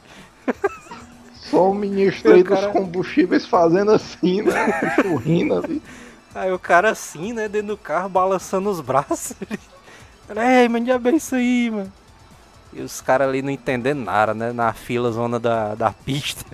[1.35, 2.63] Só o ministro aí cara...
[2.63, 4.95] dos combustíveis fazendo assim, né?
[5.03, 5.83] Churrindo ali.
[6.35, 9.35] Aí o cara assim, né, dentro do carro, balançando os braços.
[10.29, 11.93] Ei, mano, diabo é isso aí, mano.
[12.73, 14.53] E os caras ali não entendendo nada, né?
[14.53, 16.45] Na fila zona da, da pista.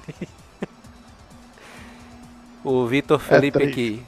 [2.64, 4.02] o Vitor é Felipe é aqui.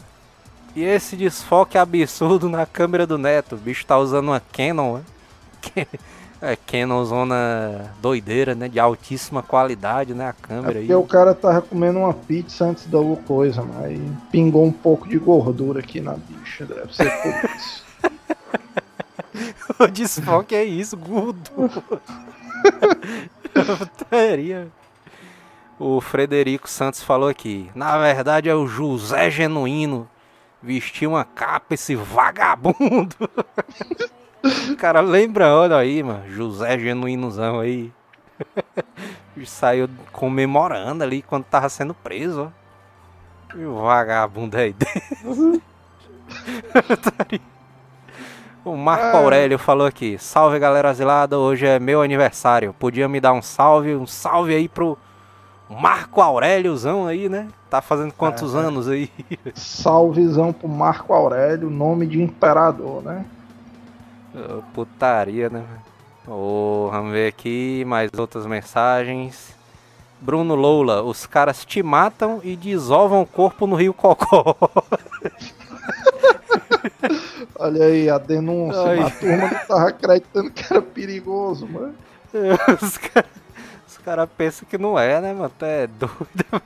[0.78, 3.56] E esse desfoque absurdo na câmera do Neto.
[3.56, 5.86] O bicho tá usando uma Canon, né?
[6.40, 8.68] É, Canon zona doideira, né?
[8.68, 10.28] De altíssima qualidade, né?
[10.28, 10.94] A câmera é aí.
[10.94, 13.98] o cara tava comendo uma pizza antes da coisa, mas
[14.30, 17.84] pingou um pouco de gordura aqui na bicha, deve ser por isso.
[19.80, 21.50] o desfoque é isso, gordo.
[23.98, 24.68] Putaria.
[25.76, 27.68] O Frederico Santos falou aqui.
[27.74, 30.08] Na verdade é o José Genuíno.
[30.62, 33.16] Vestiu uma capa esse vagabundo.
[34.78, 36.28] Cara lembra, olha aí, mano.
[36.30, 37.92] José Genuinozão aí.
[39.44, 43.56] Saiu comemorando ali quando tava sendo preso, ó.
[43.56, 45.62] E o vagabundo aí dentro.
[48.64, 49.20] o Marco é.
[49.20, 52.74] Aurélio falou aqui: Salve galera asilada, hoje é meu aniversário.
[52.78, 54.98] Podia me dar um salve, um salve aí pro
[55.68, 57.48] Marco Auréliozão aí, né?
[57.68, 59.10] Tá fazendo quantos é, anos aí?
[59.54, 63.24] Salvezão pro Marco Aurélio, nome de imperador, né?
[64.72, 65.64] Putaria, né?
[66.26, 69.56] Oh, vamos ver aqui mais outras mensagens.
[70.20, 74.56] Bruno Loula, os caras te matam e desovam o corpo no Rio Cocó.
[77.58, 78.80] Olha aí a denúncia.
[78.82, 79.00] Ai.
[79.00, 81.94] A turma não tava acreditando que era perigoso, mano.
[82.82, 83.30] Os caras
[84.04, 85.52] cara pensam que não é, né, mano?
[85.60, 86.62] É doido.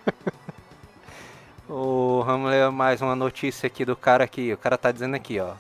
[1.68, 4.52] oh, vamos ler mais uma notícia aqui do cara aqui.
[4.52, 5.54] O cara tá dizendo aqui, ó.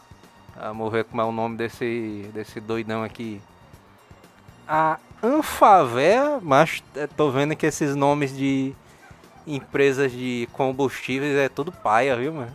[0.56, 3.40] Vamos ver como é o nome desse, desse doidão aqui.
[4.68, 8.74] A Anfavé, mas é, tô vendo que esses nomes de
[9.46, 12.52] empresas de combustíveis é tudo paia, viu, mano?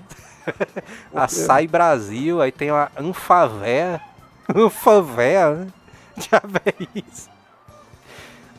[1.13, 3.99] a Sai Brasil, aí tem a Anfavé.
[4.53, 5.67] Anfavé, né?
[6.17, 7.36] Já vê isso.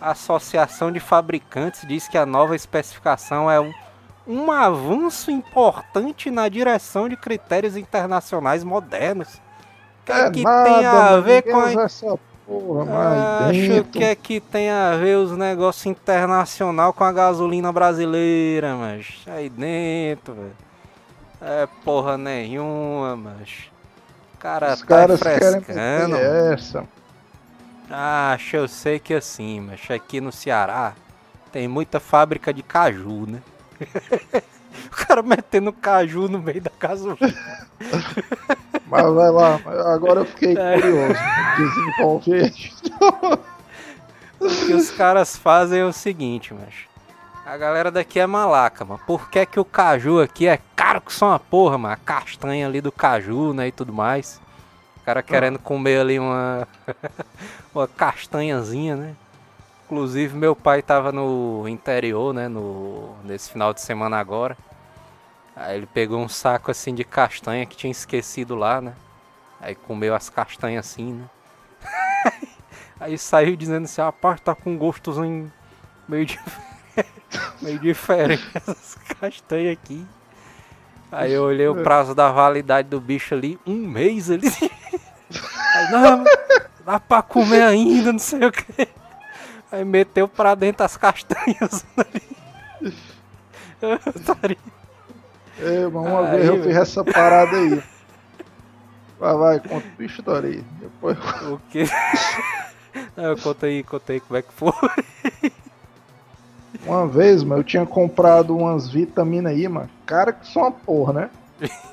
[0.01, 3.73] A Associação de Fabricantes diz que a nova especificação é um
[4.29, 9.41] um avanço importante na direção de critérios internacionais modernos.
[10.05, 11.73] Que é, que nada, tem a ver com a...
[11.73, 17.73] essa porra Acho que é que tem a ver os negócios internacional com a gasolina
[17.73, 20.57] brasileira, mas aí dentro, velho.
[21.41, 23.71] É porra nenhuma, mas.
[24.39, 25.65] Cara, os tá caras frescando.
[25.65, 26.85] Querem essa.
[27.91, 30.93] Ah, eu sei que assim, mas aqui no Ceará
[31.51, 33.43] tem muita fábrica de caju, né?
[34.86, 37.66] o cara metendo caju no meio da gasolina.
[38.91, 39.61] Mas vai lá,
[39.93, 40.80] agora eu fiquei É.
[40.80, 41.20] curioso.
[41.57, 42.53] Desenvolver.
[44.41, 46.72] O que os caras fazem é o seguinte, mas
[47.45, 49.01] a galera daqui é malaca, mano.
[49.05, 51.95] Por que, que o caju aqui é caro que só uma porra, mano?
[51.95, 54.41] A castanha ali do caju, né, e tudo mais.
[55.09, 56.69] O cara querendo comer ali uma
[57.75, 59.17] uma castanhazinha, né?
[59.87, 64.57] Inclusive meu pai tava no interior, né, no nesse final de semana agora.
[65.57, 68.93] Aí ele pegou um saco assim de castanha que tinha esquecido lá, né?
[69.61, 71.25] Aí comeu as castanhas assim, né?
[73.01, 75.51] Aí saiu dizendo assim, rapaz, tá com gostozinho
[76.09, 76.61] meio, dif-
[77.63, 80.05] meio diferente essas castanhas aqui.
[81.11, 84.47] Aí eu olhei o prazo da validade do bicho ali, um mês ali.
[85.74, 86.24] Aí, não,
[86.85, 88.89] dá pra comer ainda, não sei o que.
[89.70, 92.22] Aí meteu pra dentro as castanhas ali.
[94.07, 94.57] Otário.
[95.61, 97.83] É, mas uma Aí, vez eu fiz essa parada aí.
[99.18, 100.64] Vai, vai, conta o bicho aí.
[100.81, 101.85] Depois O que?
[103.16, 104.72] Não, conta aí, conta aí como é que foi.
[106.87, 109.91] Uma vez, mano, eu tinha comprado umas vitaminas aí, mano.
[110.07, 111.31] Cara, que são uma porra, né?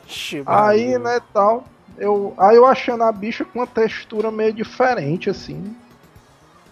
[0.07, 1.65] Ixi, Aí, né, tal.
[1.97, 5.75] Eu, aí eu achando a bicha com uma textura meio diferente, assim.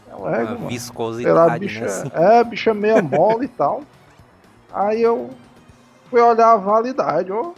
[0.09, 0.55] É Uma lego, mano.
[0.57, 1.86] Sei lá, a viscosidade, bicha, né?
[1.86, 2.11] assim.
[2.13, 3.84] é, a bicha meio mole e tal.
[4.71, 5.30] Aí eu
[6.09, 7.53] fui olhar a validade, ó.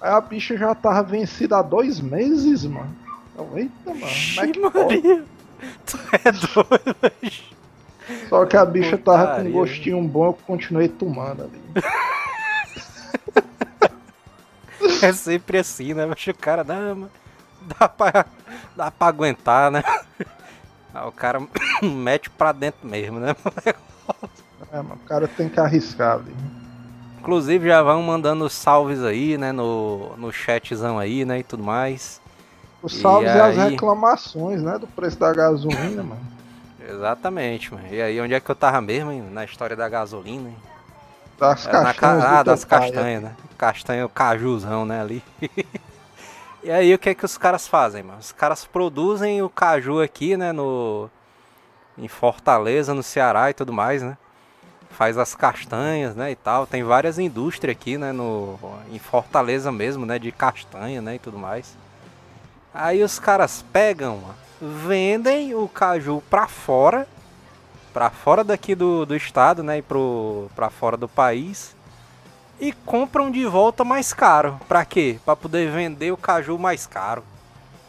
[0.00, 2.94] Aí a bicha já tava vencida há dois meses, mano.
[3.36, 4.00] Eu, eita, mano,
[4.34, 4.60] como é que?
[4.60, 5.24] Maria.
[5.84, 7.42] Tu é doido.
[8.28, 11.60] Só que a bicha tava com um gostinho bom, eu continuei tomando ali.
[15.02, 16.06] É sempre assim, né?
[16.06, 17.08] Mas o cara, não,
[17.78, 18.26] dá pra,
[18.76, 19.82] dá pra aguentar, né?
[20.94, 21.40] Aí o cara
[21.82, 23.34] mete pra dentro mesmo, né?
[24.70, 26.34] É, mano, o cara tem que arriscar ali.
[27.20, 29.50] Inclusive já vão mandando salves aí, né?
[29.50, 31.38] No, no chatzão aí, né?
[31.38, 32.20] E tudo mais.
[32.82, 33.70] Os E salves e as aí?
[33.70, 34.78] reclamações, né?
[34.78, 36.20] Do preço da gasolina, mano.
[36.86, 37.86] Exatamente, mano.
[37.90, 39.22] E aí, onde é que eu tava mesmo, hein?
[39.30, 40.56] Na história da gasolina, hein?
[41.38, 41.96] Das na castanhas.
[41.96, 42.38] ca...
[42.38, 43.36] Ah, das pai, castanhas, né?
[43.56, 45.22] Castanha, o cajuzão, né, ali.
[46.62, 48.18] e aí, o que é que os caras fazem, mano?
[48.18, 51.08] Os caras produzem o caju aqui, né, no...
[51.96, 54.16] Em Fortaleza, no Ceará e tudo mais, né?
[54.90, 56.66] Faz as castanhas, né, e tal.
[56.66, 58.58] Tem várias indústrias aqui, né, no...
[58.90, 61.76] Em Fortaleza mesmo, né, de castanha, né, e tudo mais.
[62.74, 67.06] Aí os caras pegam, mano, vendem o caju pra fora,
[67.92, 71.74] pra fora daqui do, do estado, né, e pro, pra fora do país,
[72.60, 74.58] e compram de volta mais caro.
[74.68, 75.18] Pra quê?
[75.24, 77.22] Pra poder vender o caju mais caro.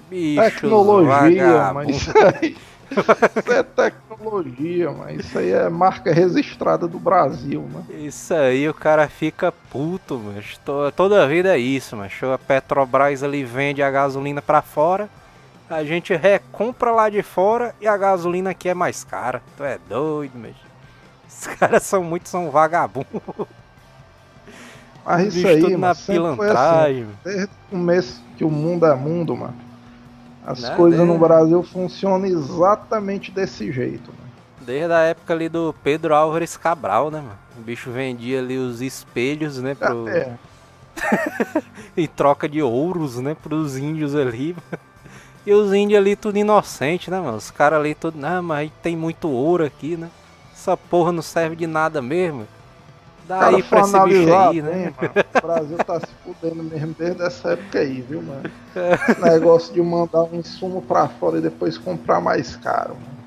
[0.09, 2.57] Bicho, Tecnologia, mas isso aí.
[2.91, 7.83] Isso é tecnologia, mas isso aí é marca registrada do Brasil, né?
[7.99, 13.21] Isso aí o cara fica puto, mas to- toda vida é isso, mas a Petrobras
[13.21, 15.07] ali vende a gasolina pra fora,
[15.69, 19.41] a gente recompra lá de fora e a gasolina aqui é mais cara.
[19.55, 20.55] Tu é doido, mas
[21.27, 23.21] os caras são muito são vagabundos.
[25.05, 26.13] Mas isso aí, tudo na foi assim.
[26.13, 27.07] pilantragem.
[27.23, 29.55] Desde o começo que o mundo é mundo, mano.
[30.45, 34.29] As coisas no Brasil funcionam exatamente desse jeito, mano.
[34.61, 37.37] Desde a época ali do Pedro Álvares Cabral, né, mano?
[37.57, 40.07] O bicho vendia ali os espelhos, né, pro...
[40.07, 40.33] É,
[41.95, 44.55] em troca de ouros, né, pros índios ali.
[45.45, 47.37] E os índios ali tudo inocente, né, mano?
[47.37, 50.09] Os caras ali tudo, não, mas tem muito ouro aqui, né?
[50.53, 52.45] Essa porra não serve de nada mesmo.
[53.27, 54.93] Dá cara aí pra esse bicho analisar aí, né?
[54.99, 58.41] mano, o Brasil tá se fudendo mesmo desde essa época aí, viu, mano?
[58.75, 63.19] Esse negócio de mandar um insumo pra fora e depois comprar mais caro, mano.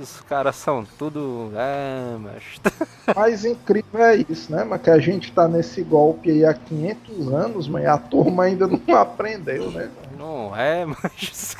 [0.00, 1.52] Os caras são tudo.
[1.54, 2.42] É, mas.
[3.14, 7.32] Mais incrível é isso, né, mas que a gente tá nesse golpe aí há 500
[7.32, 9.90] anos, mas a turma ainda não aprendeu, né?
[9.94, 10.11] mano?
[10.22, 11.56] Não é, mas.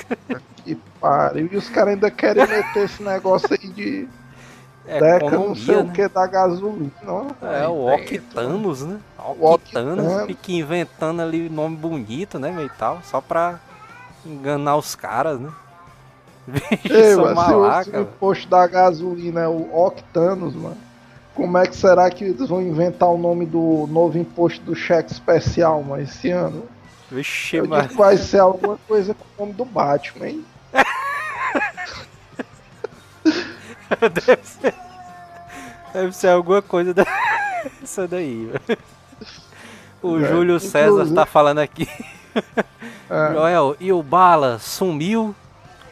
[0.65, 1.49] Que pariu.
[1.53, 4.09] E os caras ainda querem meter esse negócio aí de
[4.85, 5.93] É deca, não sei economia, o né?
[5.93, 6.93] que da gasolina.
[7.41, 9.01] É, o Octanos, né?
[9.39, 10.27] Octanos Octanos.
[10.27, 13.61] fica inventando ali nome bonito, né, e tal, só pra
[14.25, 15.53] enganar os caras, né?
[16.47, 20.79] Bicho, Ei, mano, se, o- se malaca, o imposto da gasolina é o Octanos, mano,
[21.35, 25.13] como é que será que eles vão inventar o nome do novo imposto do cheque
[25.13, 26.72] especial, mano, esse ano?
[27.13, 27.89] Vixe, Eu mano.
[27.95, 30.45] vai ser alguma coisa com o nome do Batman, hein?
[34.15, 34.75] Deve ser,
[35.93, 38.79] deve ser alguma coisa dessa daí, velho.
[40.03, 41.87] O É, Júlio César inclusive- tá falando aqui.
[43.11, 45.35] É, Joel, e o Bala sumiu?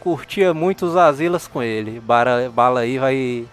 [0.00, 2.00] curtia muito os asilas com ele.
[2.00, 3.46] Bala, Bala aí vai.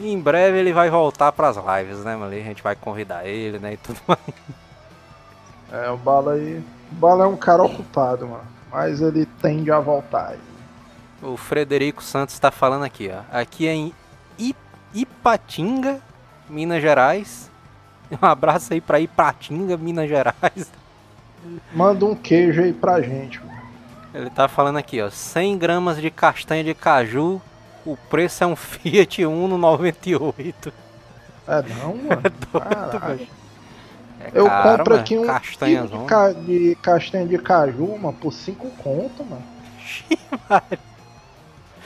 [0.00, 2.32] Em breve ele vai voltar pras lives, né, mano?
[2.32, 3.74] A gente vai convidar ele, né?
[3.74, 4.18] E tudo mais.
[5.72, 6.62] É, o Bala aí.
[6.92, 8.44] O Bala é um cara ocupado, mano.
[8.70, 10.38] Mas ele tende a voltar aí.
[11.22, 13.22] O Frederico Santos tá falando aqui, ó.
[13.36, 13.92] Aqui é em
[14.94, 16.00] Ipatinga,
[16.48, 17.50] Minas Gerais.
[18.08, 20.70] Um abraço aí pra Ipatinga, Minas Gerais.
[21.74, 23.60] Manda um queijo aí pra gente, mano.
[24.14, 25.10] Ele tá falando aqui, ó.
[25.10, 27.42] 100 gramas de castanha de caju.
[27.84, 30.72] O preço é um Fiat Uno 98.
[31.48, 32.22] É não, mano.
[32.52, 33.26] Caralho.
[34.34, 35.02] É Eu caro, compro mano.
[35.02, 36.00] aqui um quilo Castanhazão.
[36.02, 36.32] de, ca...
[36.32, 39.42] de castanha de caju, mano, por 5 conto, mano.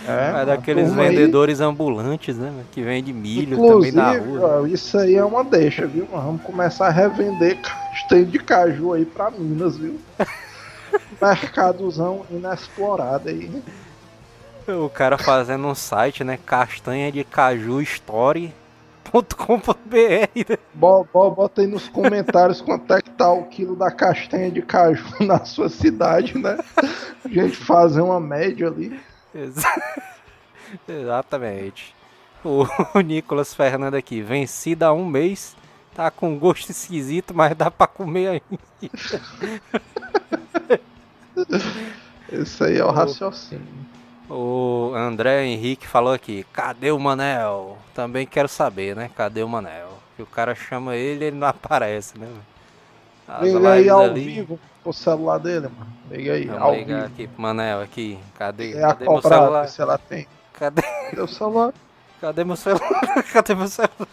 [0.06, 2.50] É, É mano, daqueles turma aí- vendedores ambulantes, né?
[2.50, 4.60] mano, Que vende milho também Inclusive, na rua.
[4.62, 6.08] ó, isso aí é uma deixa, viu?
[6.10, 10.00] Nós vamos começar a revender castanha de caju aí pra Minas, viu?
[11.20, 13.62] Mercadozão inexplorado aí.
[14.66, 16.38] O cara fazendo um site, né?
[16.46, 18.59] Castanha de caju story.com.br.
[20.48, 20.56] né?
[20.74, 24.62] Bo- bo- Bota aí nos comentários quanto é que tá o quilo da castanha de
[24.62, 26.58] caju na sua cidade, né?
[27.24, 28.98] A gente fazer uma média ali.
[29.34, 29.82] Exa-
[30.88, 31.94] Exatamente.
[32.44, 32.64] O,
[32.96, 35.54] o Nicolas Fernando aqui, vencido há um mês,
[35.94, 38.90] tá com gosto esquisito, mas dá pra comer ainda.
[42.32, 43.66] Esse aí é o raciocínio.
[44.30, 47.76] O André Henrique falou aqui, cadê o Manel?
[47.94, 49.10] Também quero saber, né?
[49.16, 49.88] Cadê o Manel?
[50.16, 52.28] Que o cara chama ele e ele não aparece, né?
[53.26, 55.92] As Liga aí ao ali- vivo pro celular dele, mano.
[56.10, 57.06] Liga aí, Vamos ao ligar vivo.
[57.14, 58.18] aqui pro Manel aqui.
[58.38, 59.68] Cadê, É a cadê meu celular?
[59.68, 60.26] se ela tem.
[60.52, 61.72] Cadê, Cadê o celular?
[62.20, 63.00] cadê meu celular?
[63.32, 64.08] Cadê meu celular?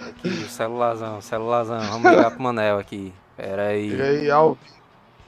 [0.00, 1.80] Aqui, o celularzão, o celularzão.
[1.80, 3.12] Vamos ligar pro Manel aqui.
[3.36, 3.88] Pera aí.
[3.90, 4.72] Liga aí, ao vivo.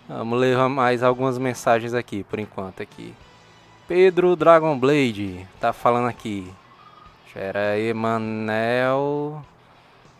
[0.08, 3.14] Vamos ler mais algumas mensagens aqui, por enquanto aqui.
[3.86, 6.50] Pedro Dragon Blade tá falando aqui.
[7.26, 9.44] Espera aí, Manel.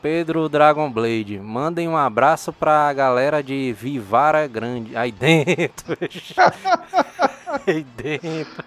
[0.03, 4.95] Pedro Dragon Blade, mandem um abraço pra galera de Vivara Grande.
[4.95, 5.97] Aí dentro.
[7.67, 8.65] aí dentro.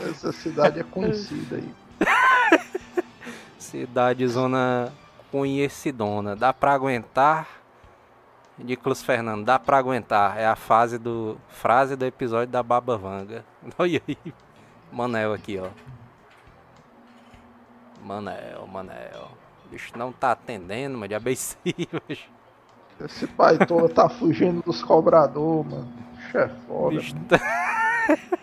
[0.00, 1.70] Essa cidade é conhecida aí.
[3.58, 4.92] Cidade zona
[5.30, 6.34] conhecidona.
[6.34, 7.46] Dá pra aguentar?
[8.62, 10.38] Nicolas Fernando, dá pra aguentar.
[10.38, 11.38] É a fase do.
[11.48, 13.44] Frase do episódio da Baba Vanga.
[13.78, 14.18] Olha aí.
[14.90, 15.68] Manel aqui, ó.
[18.02, 19.28] Manel, Manel.
[19.64, 21.56] O bicho não tá atendendo, mas de ABC,
[22.08, 22.28] bicho.
[23.00, 25.92] Esse pai todo tá fugindo dos cobradores, mano.
[26.14, 26.96] Bicho é foda.
[26.96, 27.38] Bicho, tá...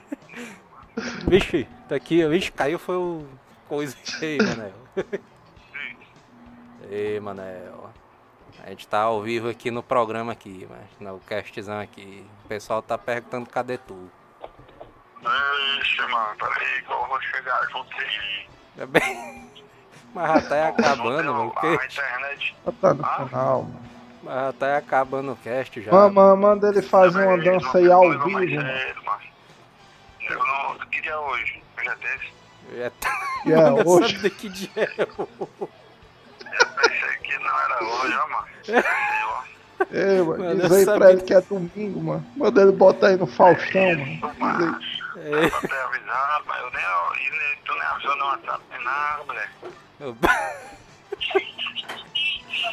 [1.27, 2.25] Vixe, tá aqui.
[2.27, 3.25] Vixe, caiu foi o.
[3.67, 3.95] Coisa.
[4.21, 4.73] Ei, Manel.
[6.89, 7.89] Ei, Manel.
[8.63, 12.25] A gente tá ao vivo aqui no programa aqui, mas no castzão aqui.
[12.45, 14.09] O pessoal tá perguntando cadê tu.
[15.81, 18.47] Ixi, mano, peraí que eu vou chegar junto aí.
[18.77, 19.49] É bem.
[20.13, 21.53] Mas já tá acabando, mano.
[21.55, 22.55] A que- internet.
[22.81, 23.79] Tá no final, mano.
[24.23, 25.91] Mas já tá acabando o cast já.
[25.91, 28.63] Mama, manda ele fazer uma dança aí ao vivo, mais mano.
[29.05, 29.21] mano.
[30.21, 31.61] Eu não queria hoje.
[31.77, 32.33] Eu já teve.
[32.75, 33.19] Já tá...
[33.43, 34.15] Que é Mano, hoje.
[34.15, 35.69] sabia que dia é hoje.
[36.83, 38.47] Eu pensei que não era hoje, ó, mano.
[38.65, 38.83] Pensei,
[39.25, 39.43] ó.
[39.91, 42.25] Ei, mano, Mano, diz eu aí pra ele que- é domingo, mano.
[42.35, 44.01] Manda ele botar aí no Faustão, mano.
[44.03, 44.39] Isso, Diz aí.
[44.39, 44.79] mano.
[45.17, 45.45] É.
[45.45, 49.23] Eu ter avisado, mas eu nem, e nem, tu nem avisou no WhatsApp nem nada,
[49.25, 49.53] moleque.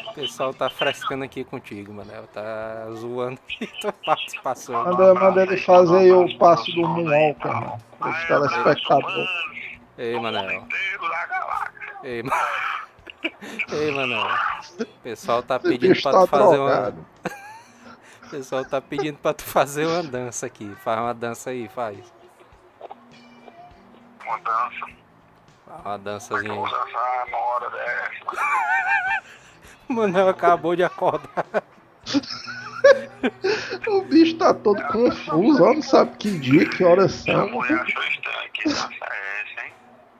[0.08, 2.10] O pessoal tá frescando aqui contigo, mano.
[2.32, 4.82] Tá zoando aqui tua participação.
[4.84, 7.78] Manda, manda ele fazer aí o passo do Moonwalker, mano.
[8.00, 9.28] Os telespectadores.
[9.98, 10.62] Ei, Manel.
[10.62, 12.24] Da galáxia.
[13.72, 14.16] Ei, mano.
[14.80, 16.70] O pessoal tá Esse pedindo pra tá tu fazer uma.
[16.70, 17.06] drogado.
[18.26, 20.74] O pessoal tá pedindo pra tu fazer uma dança aqui.
[20.82, 21.96] Faz uma dança aí, faz.
[24.26, 24.86] Uma dança.
[25.64, 26.58] Faz uma dançazinha aí.
[26.58, 29.22] dançar uma hora dessa.
[29.88, 31.46] O Manel acabou de acordar.
[33.88, 37.48] O bicho tá todo confuso, ó, não sabe que dia, que horas A são.
[37.50, 39.55] mulher achou estranho que dança é essa?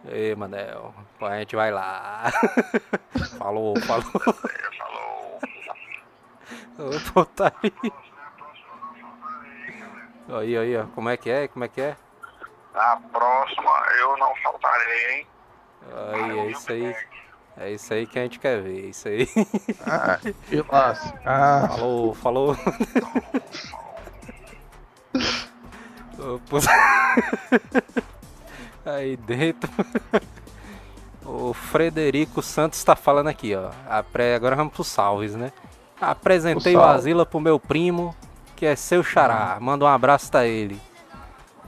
[0.09, 0.95] Ei, Manel.
[1.21, 2.31] A gente vai lá.
[3.39, 4.03] Falou, falou.
[4.03, 5.41] Falou.
[6.79, 7.73] Ô, putaria.
[10.29, 10.87] Aí, aí, ó.
[10.95, 11.49] Como é que é?
[11.49, 11.97] Como é que é?
[12.75, 15.27] Na próxima eu não faltarei, hein?
[16.13, 16.97] Aí, é isso aí.
[17.59, 18.85] É isso aí que a gente quer ver.
[18.85, 19.27] É isso aí.
[19.87, 21.21] Ah, que lasca.
[21.25, 22.57] Ah, Falou, falou.
[26.19, 26.71] Ô, puta.
[28.87, 29.71] Aí dentro.
[31.29, 33.71] O Frederico Santos tá falando aqui, ó.
[34.37, 35.51] Agora vamos pros salves, né?
[36.01, 36.83] Apresentei O o.
[36.83, 38.15] Asila pro meu primo,
[38.55, 39.59] que é seu xará.
[39.61, 40.81] Manda um abraço pra ele.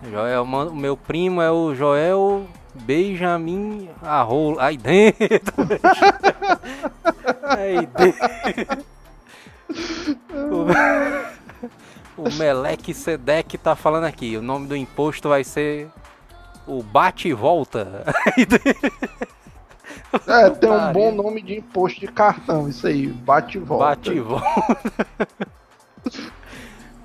[0.08, 4.60] Joel, o meu primo é o Joel Benjamin Arrolo.
[4.60, 5.54] Aí dentro.
[7.42, 8.86] Aí dentro.
[12.16, 14.36] O, o Meleque Sedec tá falando aqui.
[14.36, 15.88] O nome do imposto vai ser
[16.68, 18.04] o Bate e Volta.
[20.26, 23.84] É, tem um bom nome de imposto de cartão, isso aí, bate e volta.
[23.84, 24.96] Bate e volta.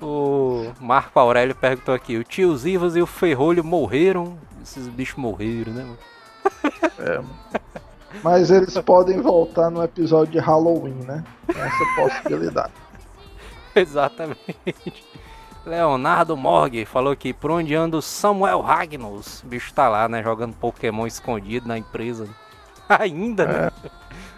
[0.00, 4.38] o Marco Aurélio perguntou aqui: o tio Zivas e o Ferrolho morreram?
[4.62, 5.82] Esses bichos morreram, né?
[5.82, 5.98] mano?
[6.98, 7.40] É, mano.
[8.22, 11.24] Mas eles podem voltar no episódio de Halloween, né?
[11.48, 12.72] Essa possibilidade.
[13.74, 15.04] Exatamente.
[15.66, 19.42] Leonardo Morgue falou aqui: por onde anda o Samuel Ragnos?
[19.42, 20.22] O bicho tá lá, né?
[20.22, 22.28] Jogando Pokémon escondido na empresa.
[22.88, 23.70] Ainda, né?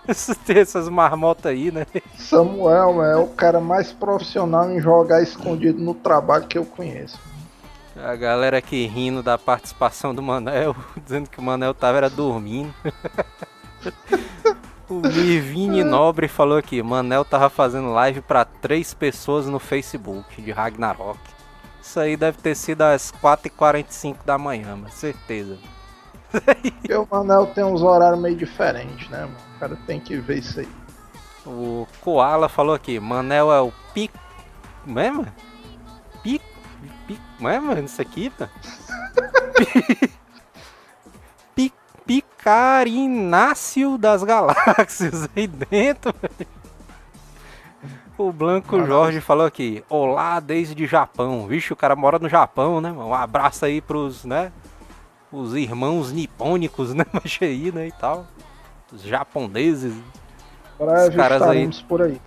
[0.47, 1.85] Tem essas marmotas aí, né?
[2.16, 7.18] Samuel é o cara mais profissional em jogar escondido no trabalho que eu conheço.
[7.97, 12.72] A galera aqui rindo da participação do Manel, dizendo que o Manel tava era dormindo.
[14.89, 20.51] O Mirvini Nobre falou aqui, Manel tava fazendo live pra três pessoas no Facebook de
[20.51, 21.18] Ragnarok.
[21.80, 25.57] Isso aí deve ter sido às 4h45 da manhã, mas certeza.
[26.30, 29.37] Porque o Manel tem uns horários meio diferentes, né, mano?
[29.57, 30.68] O cara tem que ver isso aí.
[31.47, 34.18] O Koala falou aqui, Manel é o pico.
[34.89, 35.32] É, mano?
[36.22, 36.45] Pico.
[37.07, 37.49] Pico.
[37.49, 37.84] É, mano?
[37.84, 38.49] Isso aqui, tá?
[42.47, 46.15] Picarináceo das galáxias aí dentro.
[46.23, 46.49] velho.
[48.17, 51.49] O Blanco Jorge falou aqui, olá desde Japão.
[51.49, 52.91] Vixe, o cara mora no Japão, né?
[52.93, 53.09] mano?
[53.09, 54.53] Um abraço aí pros, né?
[55.33, 57.05] Os irmãos nipônicos, né?
[57.13, 57.89] Mas aí, né?
[57.89, 58.25] E tal.
[58.93, 59.93] Os japoneses.
[60.79, 62.21] Breve caras aí- por aí.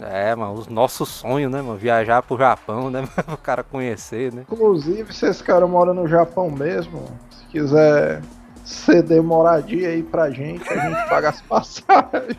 [0.00, 1.78] É, mano, o nosso sonho, né, mano?
[1.78, 3.08] Viajar pro Japão, né?
[3.32, 4.42] o cara conhecer, né?
[4.50, 8.20] Inclusive, se esse cara mora no Japão mesmo, se quiser
[8.68, 12.36] ceder moradia aí pra gente, a gente paga as passagens.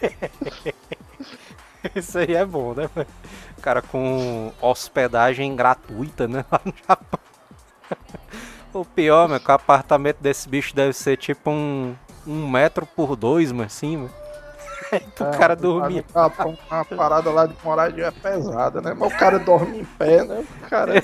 [1.94, 2.90] Isso aí é bom, né?
[3.58, 6.44] O cara com hospedagem gratuita, né?
[6.50, 7.20] Lá no Japão.
[8.72, 11.96] O pior, é que o apartamento desse bicho deve ser tipo um,
[12.26, 14.14] um metro por dois, mano, assim, mano.
[15.16, 16.04] Pro É, cara lá dormir.
[16.06, 18.94] no Japão, Uma parada lá de moradia é pesada, né?
[18.94, 20.44] Mas o cara dorme em pé, né?
[20.64, 21.02] O cara,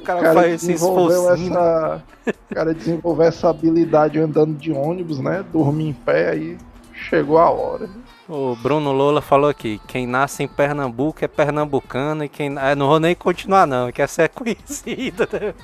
[0.00, 1.52] O cara, cara faz esse esforcinho.
[1.52, 2.02] essa.
[2.26, 5.44] O cara desenvolveu essa habilidade andando de ônibus, né?
[5.52, 6.58] Dormir em pé, aí
[6.94, 7.88] chegou a hora.
[8.28, 12.56] O Bruno Lola falou aqui: quem nasce em Pernambuco é pernambucano e quem.
[12.56, 15.54] Ah, não vou nem continuar, não, que essa é conhecida, né?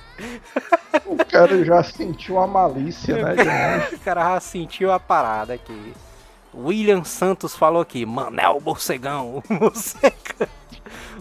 [1.06, 3.88] O cara já sentiu a malícia, né?
[3.94, 5.92] O cara já sentiu a parada aqui.
[6.54, 9.42] William Santos falou aqui, Manel Morcegão.
[9.48, 10.48] O morcegão.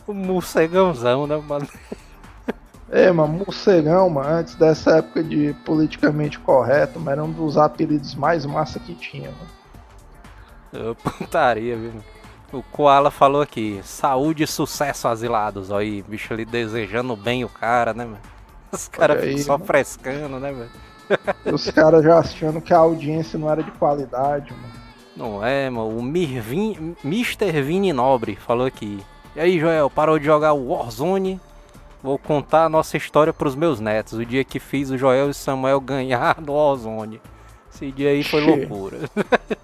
[0.07, 1.67] O morcegãozão, né, mano?
[2.89, 8.13] É, mano, morcegão, mano, antes dessa época de politicamente correto, mas era um dos apelidos
[8.13, 10.91] mais massa que tinha, mano.
[10.91, 11.93] Ô, Putaria, viu?
[12.53, 15.71] O Koala falou aqui, saúde e sucesso asilados.
[15.71, 18.19] Olha aí, bicho ali desejando bem o cara, né, mano?
[18.71, 19.65] Os caras ficam só né?
[19.65, 21.53] frescando, né, velho?
[21.53, 24.73] Os caras já achando que a audiência não era de qualidade, mano.
[25.15, 25.97] Não é, mano.
[25.97, 27.61] O Mirvin, Mr.
[27.61, 28.99] Vini Nobre falou aqui.
[29.35, 31.39] E aí, Joel, parou de jogar o Warzone?
[32.05, 34.13] Vou contar a nossa história pros meus netos.
[34.13, 37.19] O dia que fiz o Joel e o Samuel ganhar no Warzone.
[37.73, 38.99] Esse dia aí foi loucura.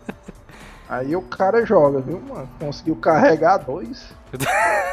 [0.90, 2.50] Aí o cara joga, viu, mano?
[2.60, 4.12] Conseguiu carregar dois.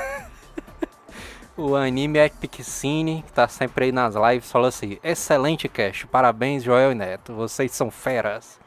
[1.57, 6.63] O anime Epic Cine, que tá sempre aí nas lives, falou assim: Excelente cast, parabéns,
[6.63, 8.61] Joel e Neto, vocês são feras.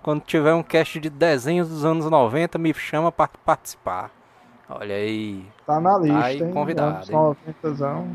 [0.00, 4.12] Quando tiver um cast de desenhos dos anos 90, me chama para participar.
[4.68, 6.52] Olha aí, Tá na lista, Aí, hein?
[6.52, 7.36] convidado, hein?
[7.62, 8.06] 90zão.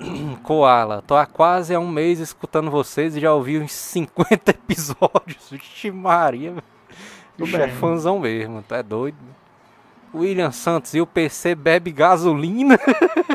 [0.42, 5.48] Koala, tô há quase há um mês escutando vocês e já ouvi uns 50 episódios.
[5.50, 6.54] Vixe Maria,
[7.38, 9.16] Bicho é fãzão mesmo, tá doido.
[10.14, 12.78] William Santos, e o PC bebe gasolina?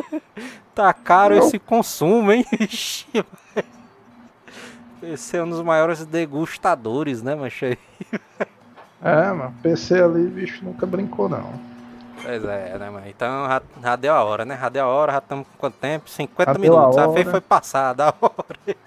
[0.75, 1.43] tá caro Não.
[1.43, 2.45] esse consumo, hein?
[5.01, 7.77] PC é um dos maiores degustadores, né, mancha?
[9.01, 11.53] É, mano, PC ali, bicho, nunca brincou, não.
[12.21, 13.07] Pois é, né, mano?
[13.07, 14.57] Então já, já deu a hora, né?
[14.59, 16.09] Já deu a hora, já estamos com quanto tempo?
[16.09, 16.97] 50 Já deu a minutos.
[16.97, 18.77] A, Fei foi passada a hora.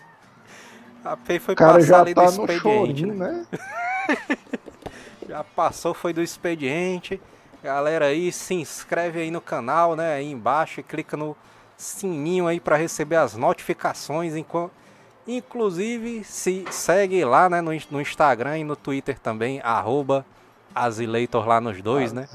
[1.05, 3.47] A Fei foi já ali tá do no expediente, chorinho, né?
[4.09, 4.39] né?
[5.29, 7.21] Já passou, foi do expediente.
[7.63, 10.15] Galera aí, se inscreve aí no canal, né?
[10.15, 11.37] Aí embaixo e clica no
[11.77, 14.35] sininho aí para receber as notificações.
[15.29, 20.27] Inclusive, se segue lá né, no, no Instagram e no Twitter também, arroba
[20.75, 22.29] Azileitor lá nos dois, né?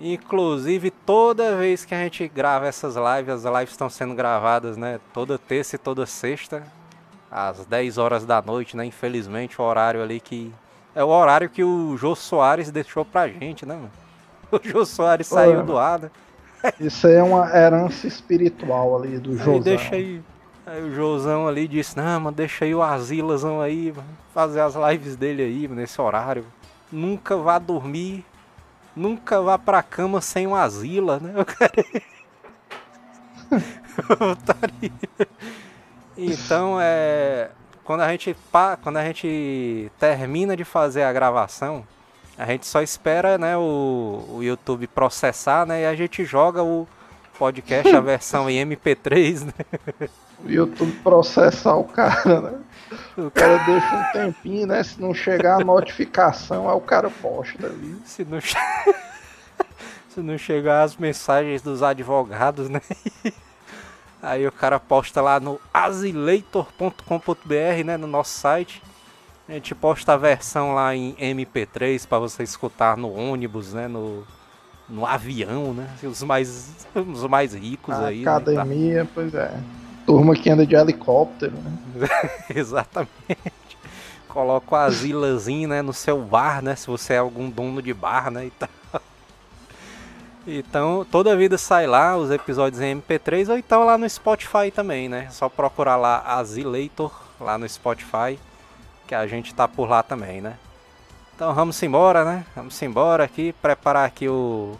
[0.00, 4.98] Inclusive, toda vez que a gente grava essas lives, as lives estão sendo gravadas, né?
[5.12, 6.62] Toda terça e toda sexta,
[7.30, 8.86] às 10 horas da noite, né?
[8.86, 10.52] Infelizmente, o horário ali que.
[10.94, 13.90] É o horário que o Jô Soares deixou pra gente, né, mano?
[14.50, 16.10] O Jô Soares saiu do ar, né?
[16.80, 19.54] Isso aí é uma herança espiritual ali do Josão.
[19.54, 20.20] Aí deixa aí.
[20.66, 24.74] Aí o Josão ali disse, não, mano, deixa aí o Asilazão aí, mano, fazer as
[24.74, 26.44] lives dele aí, mano, nesse horário.
[26.90, 28.24] Nunca vá dormir,
[29.00, 31.32] nunca vá pra cama sem o Asila, né?
[31.38, 31.86] Eu quero...
[36.16, 37.50] então é.
[37.82, 38.36] Quando a gente
[38.82, 41.84] quando a gente termina de fazer a gravação,
[42.38, 46.86] a gente só espera, né, o, o YouTube processar, né, e a gente joga o
[47.36, 50.08] podcast, a versão em MP3, né?
[50.44, 52.58] O YouTube processar o cara, né?
[53.16, 54.82] O cara deixa um tempinho, né?
[54.82, 57.96] Se não chegar a notificação, aí o cara posta ali.
[58.04, 58.56] Se não, che...
[60.08, 62.80] Se não chegar as mensagens dos advogados, né?
[64.22, 67.96] Aí o cara posta lá no asileitor.com.br, né?
[67.96, 68.82] No nosso site.
[69.48, 73.88] A gente posta a versão lá em MP3 para você escutar no ônibus, né?
[73.88, 74.24] No,
[74.88, 75.88] no avião, né?
[76.02, 78.24] Os mais, os mais ricos a aí.
[78.24, 79.10] Né, academia, né?
[79.14, 79.58] pois é.
[80.10, 81.52] Turma que anda de helicóptero,
[81.94, 82.08] né?
[82.54, 83.10] Exatamente.
[84.28, 86.74] Coloca o asilazinho, né, no seu bar, né?
[86.76, 88.46] Se você é algum dono de bar, né?
[88.46, 88.68] E tal.
[90.46, 95.08] Então, toda vida sai lá os episódios em MP3 ou então lá no Spotify também,
[95.08, 95.26] né?
[95.28, 98.38] É só procurar lá Azileitor lá no Spotify
[99.06, 100.54] que a gente tá por lá também, né?
[101.34, 102.44] Então vamos embora, né?
[102.56, 104.76] Vamos embora aqui, preparar aqui o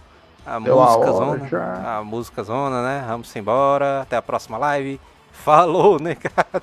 [0.47, 1.99] a Deu música a zona, já.
[1.99, 3.05] a música zona, né?
[3.07, 5.01] Vamos embora, até a próxima live.
[5.45, 6.63] Falou, né, cara?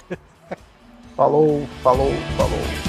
[1.16, 2.87] Falou, falou, falou.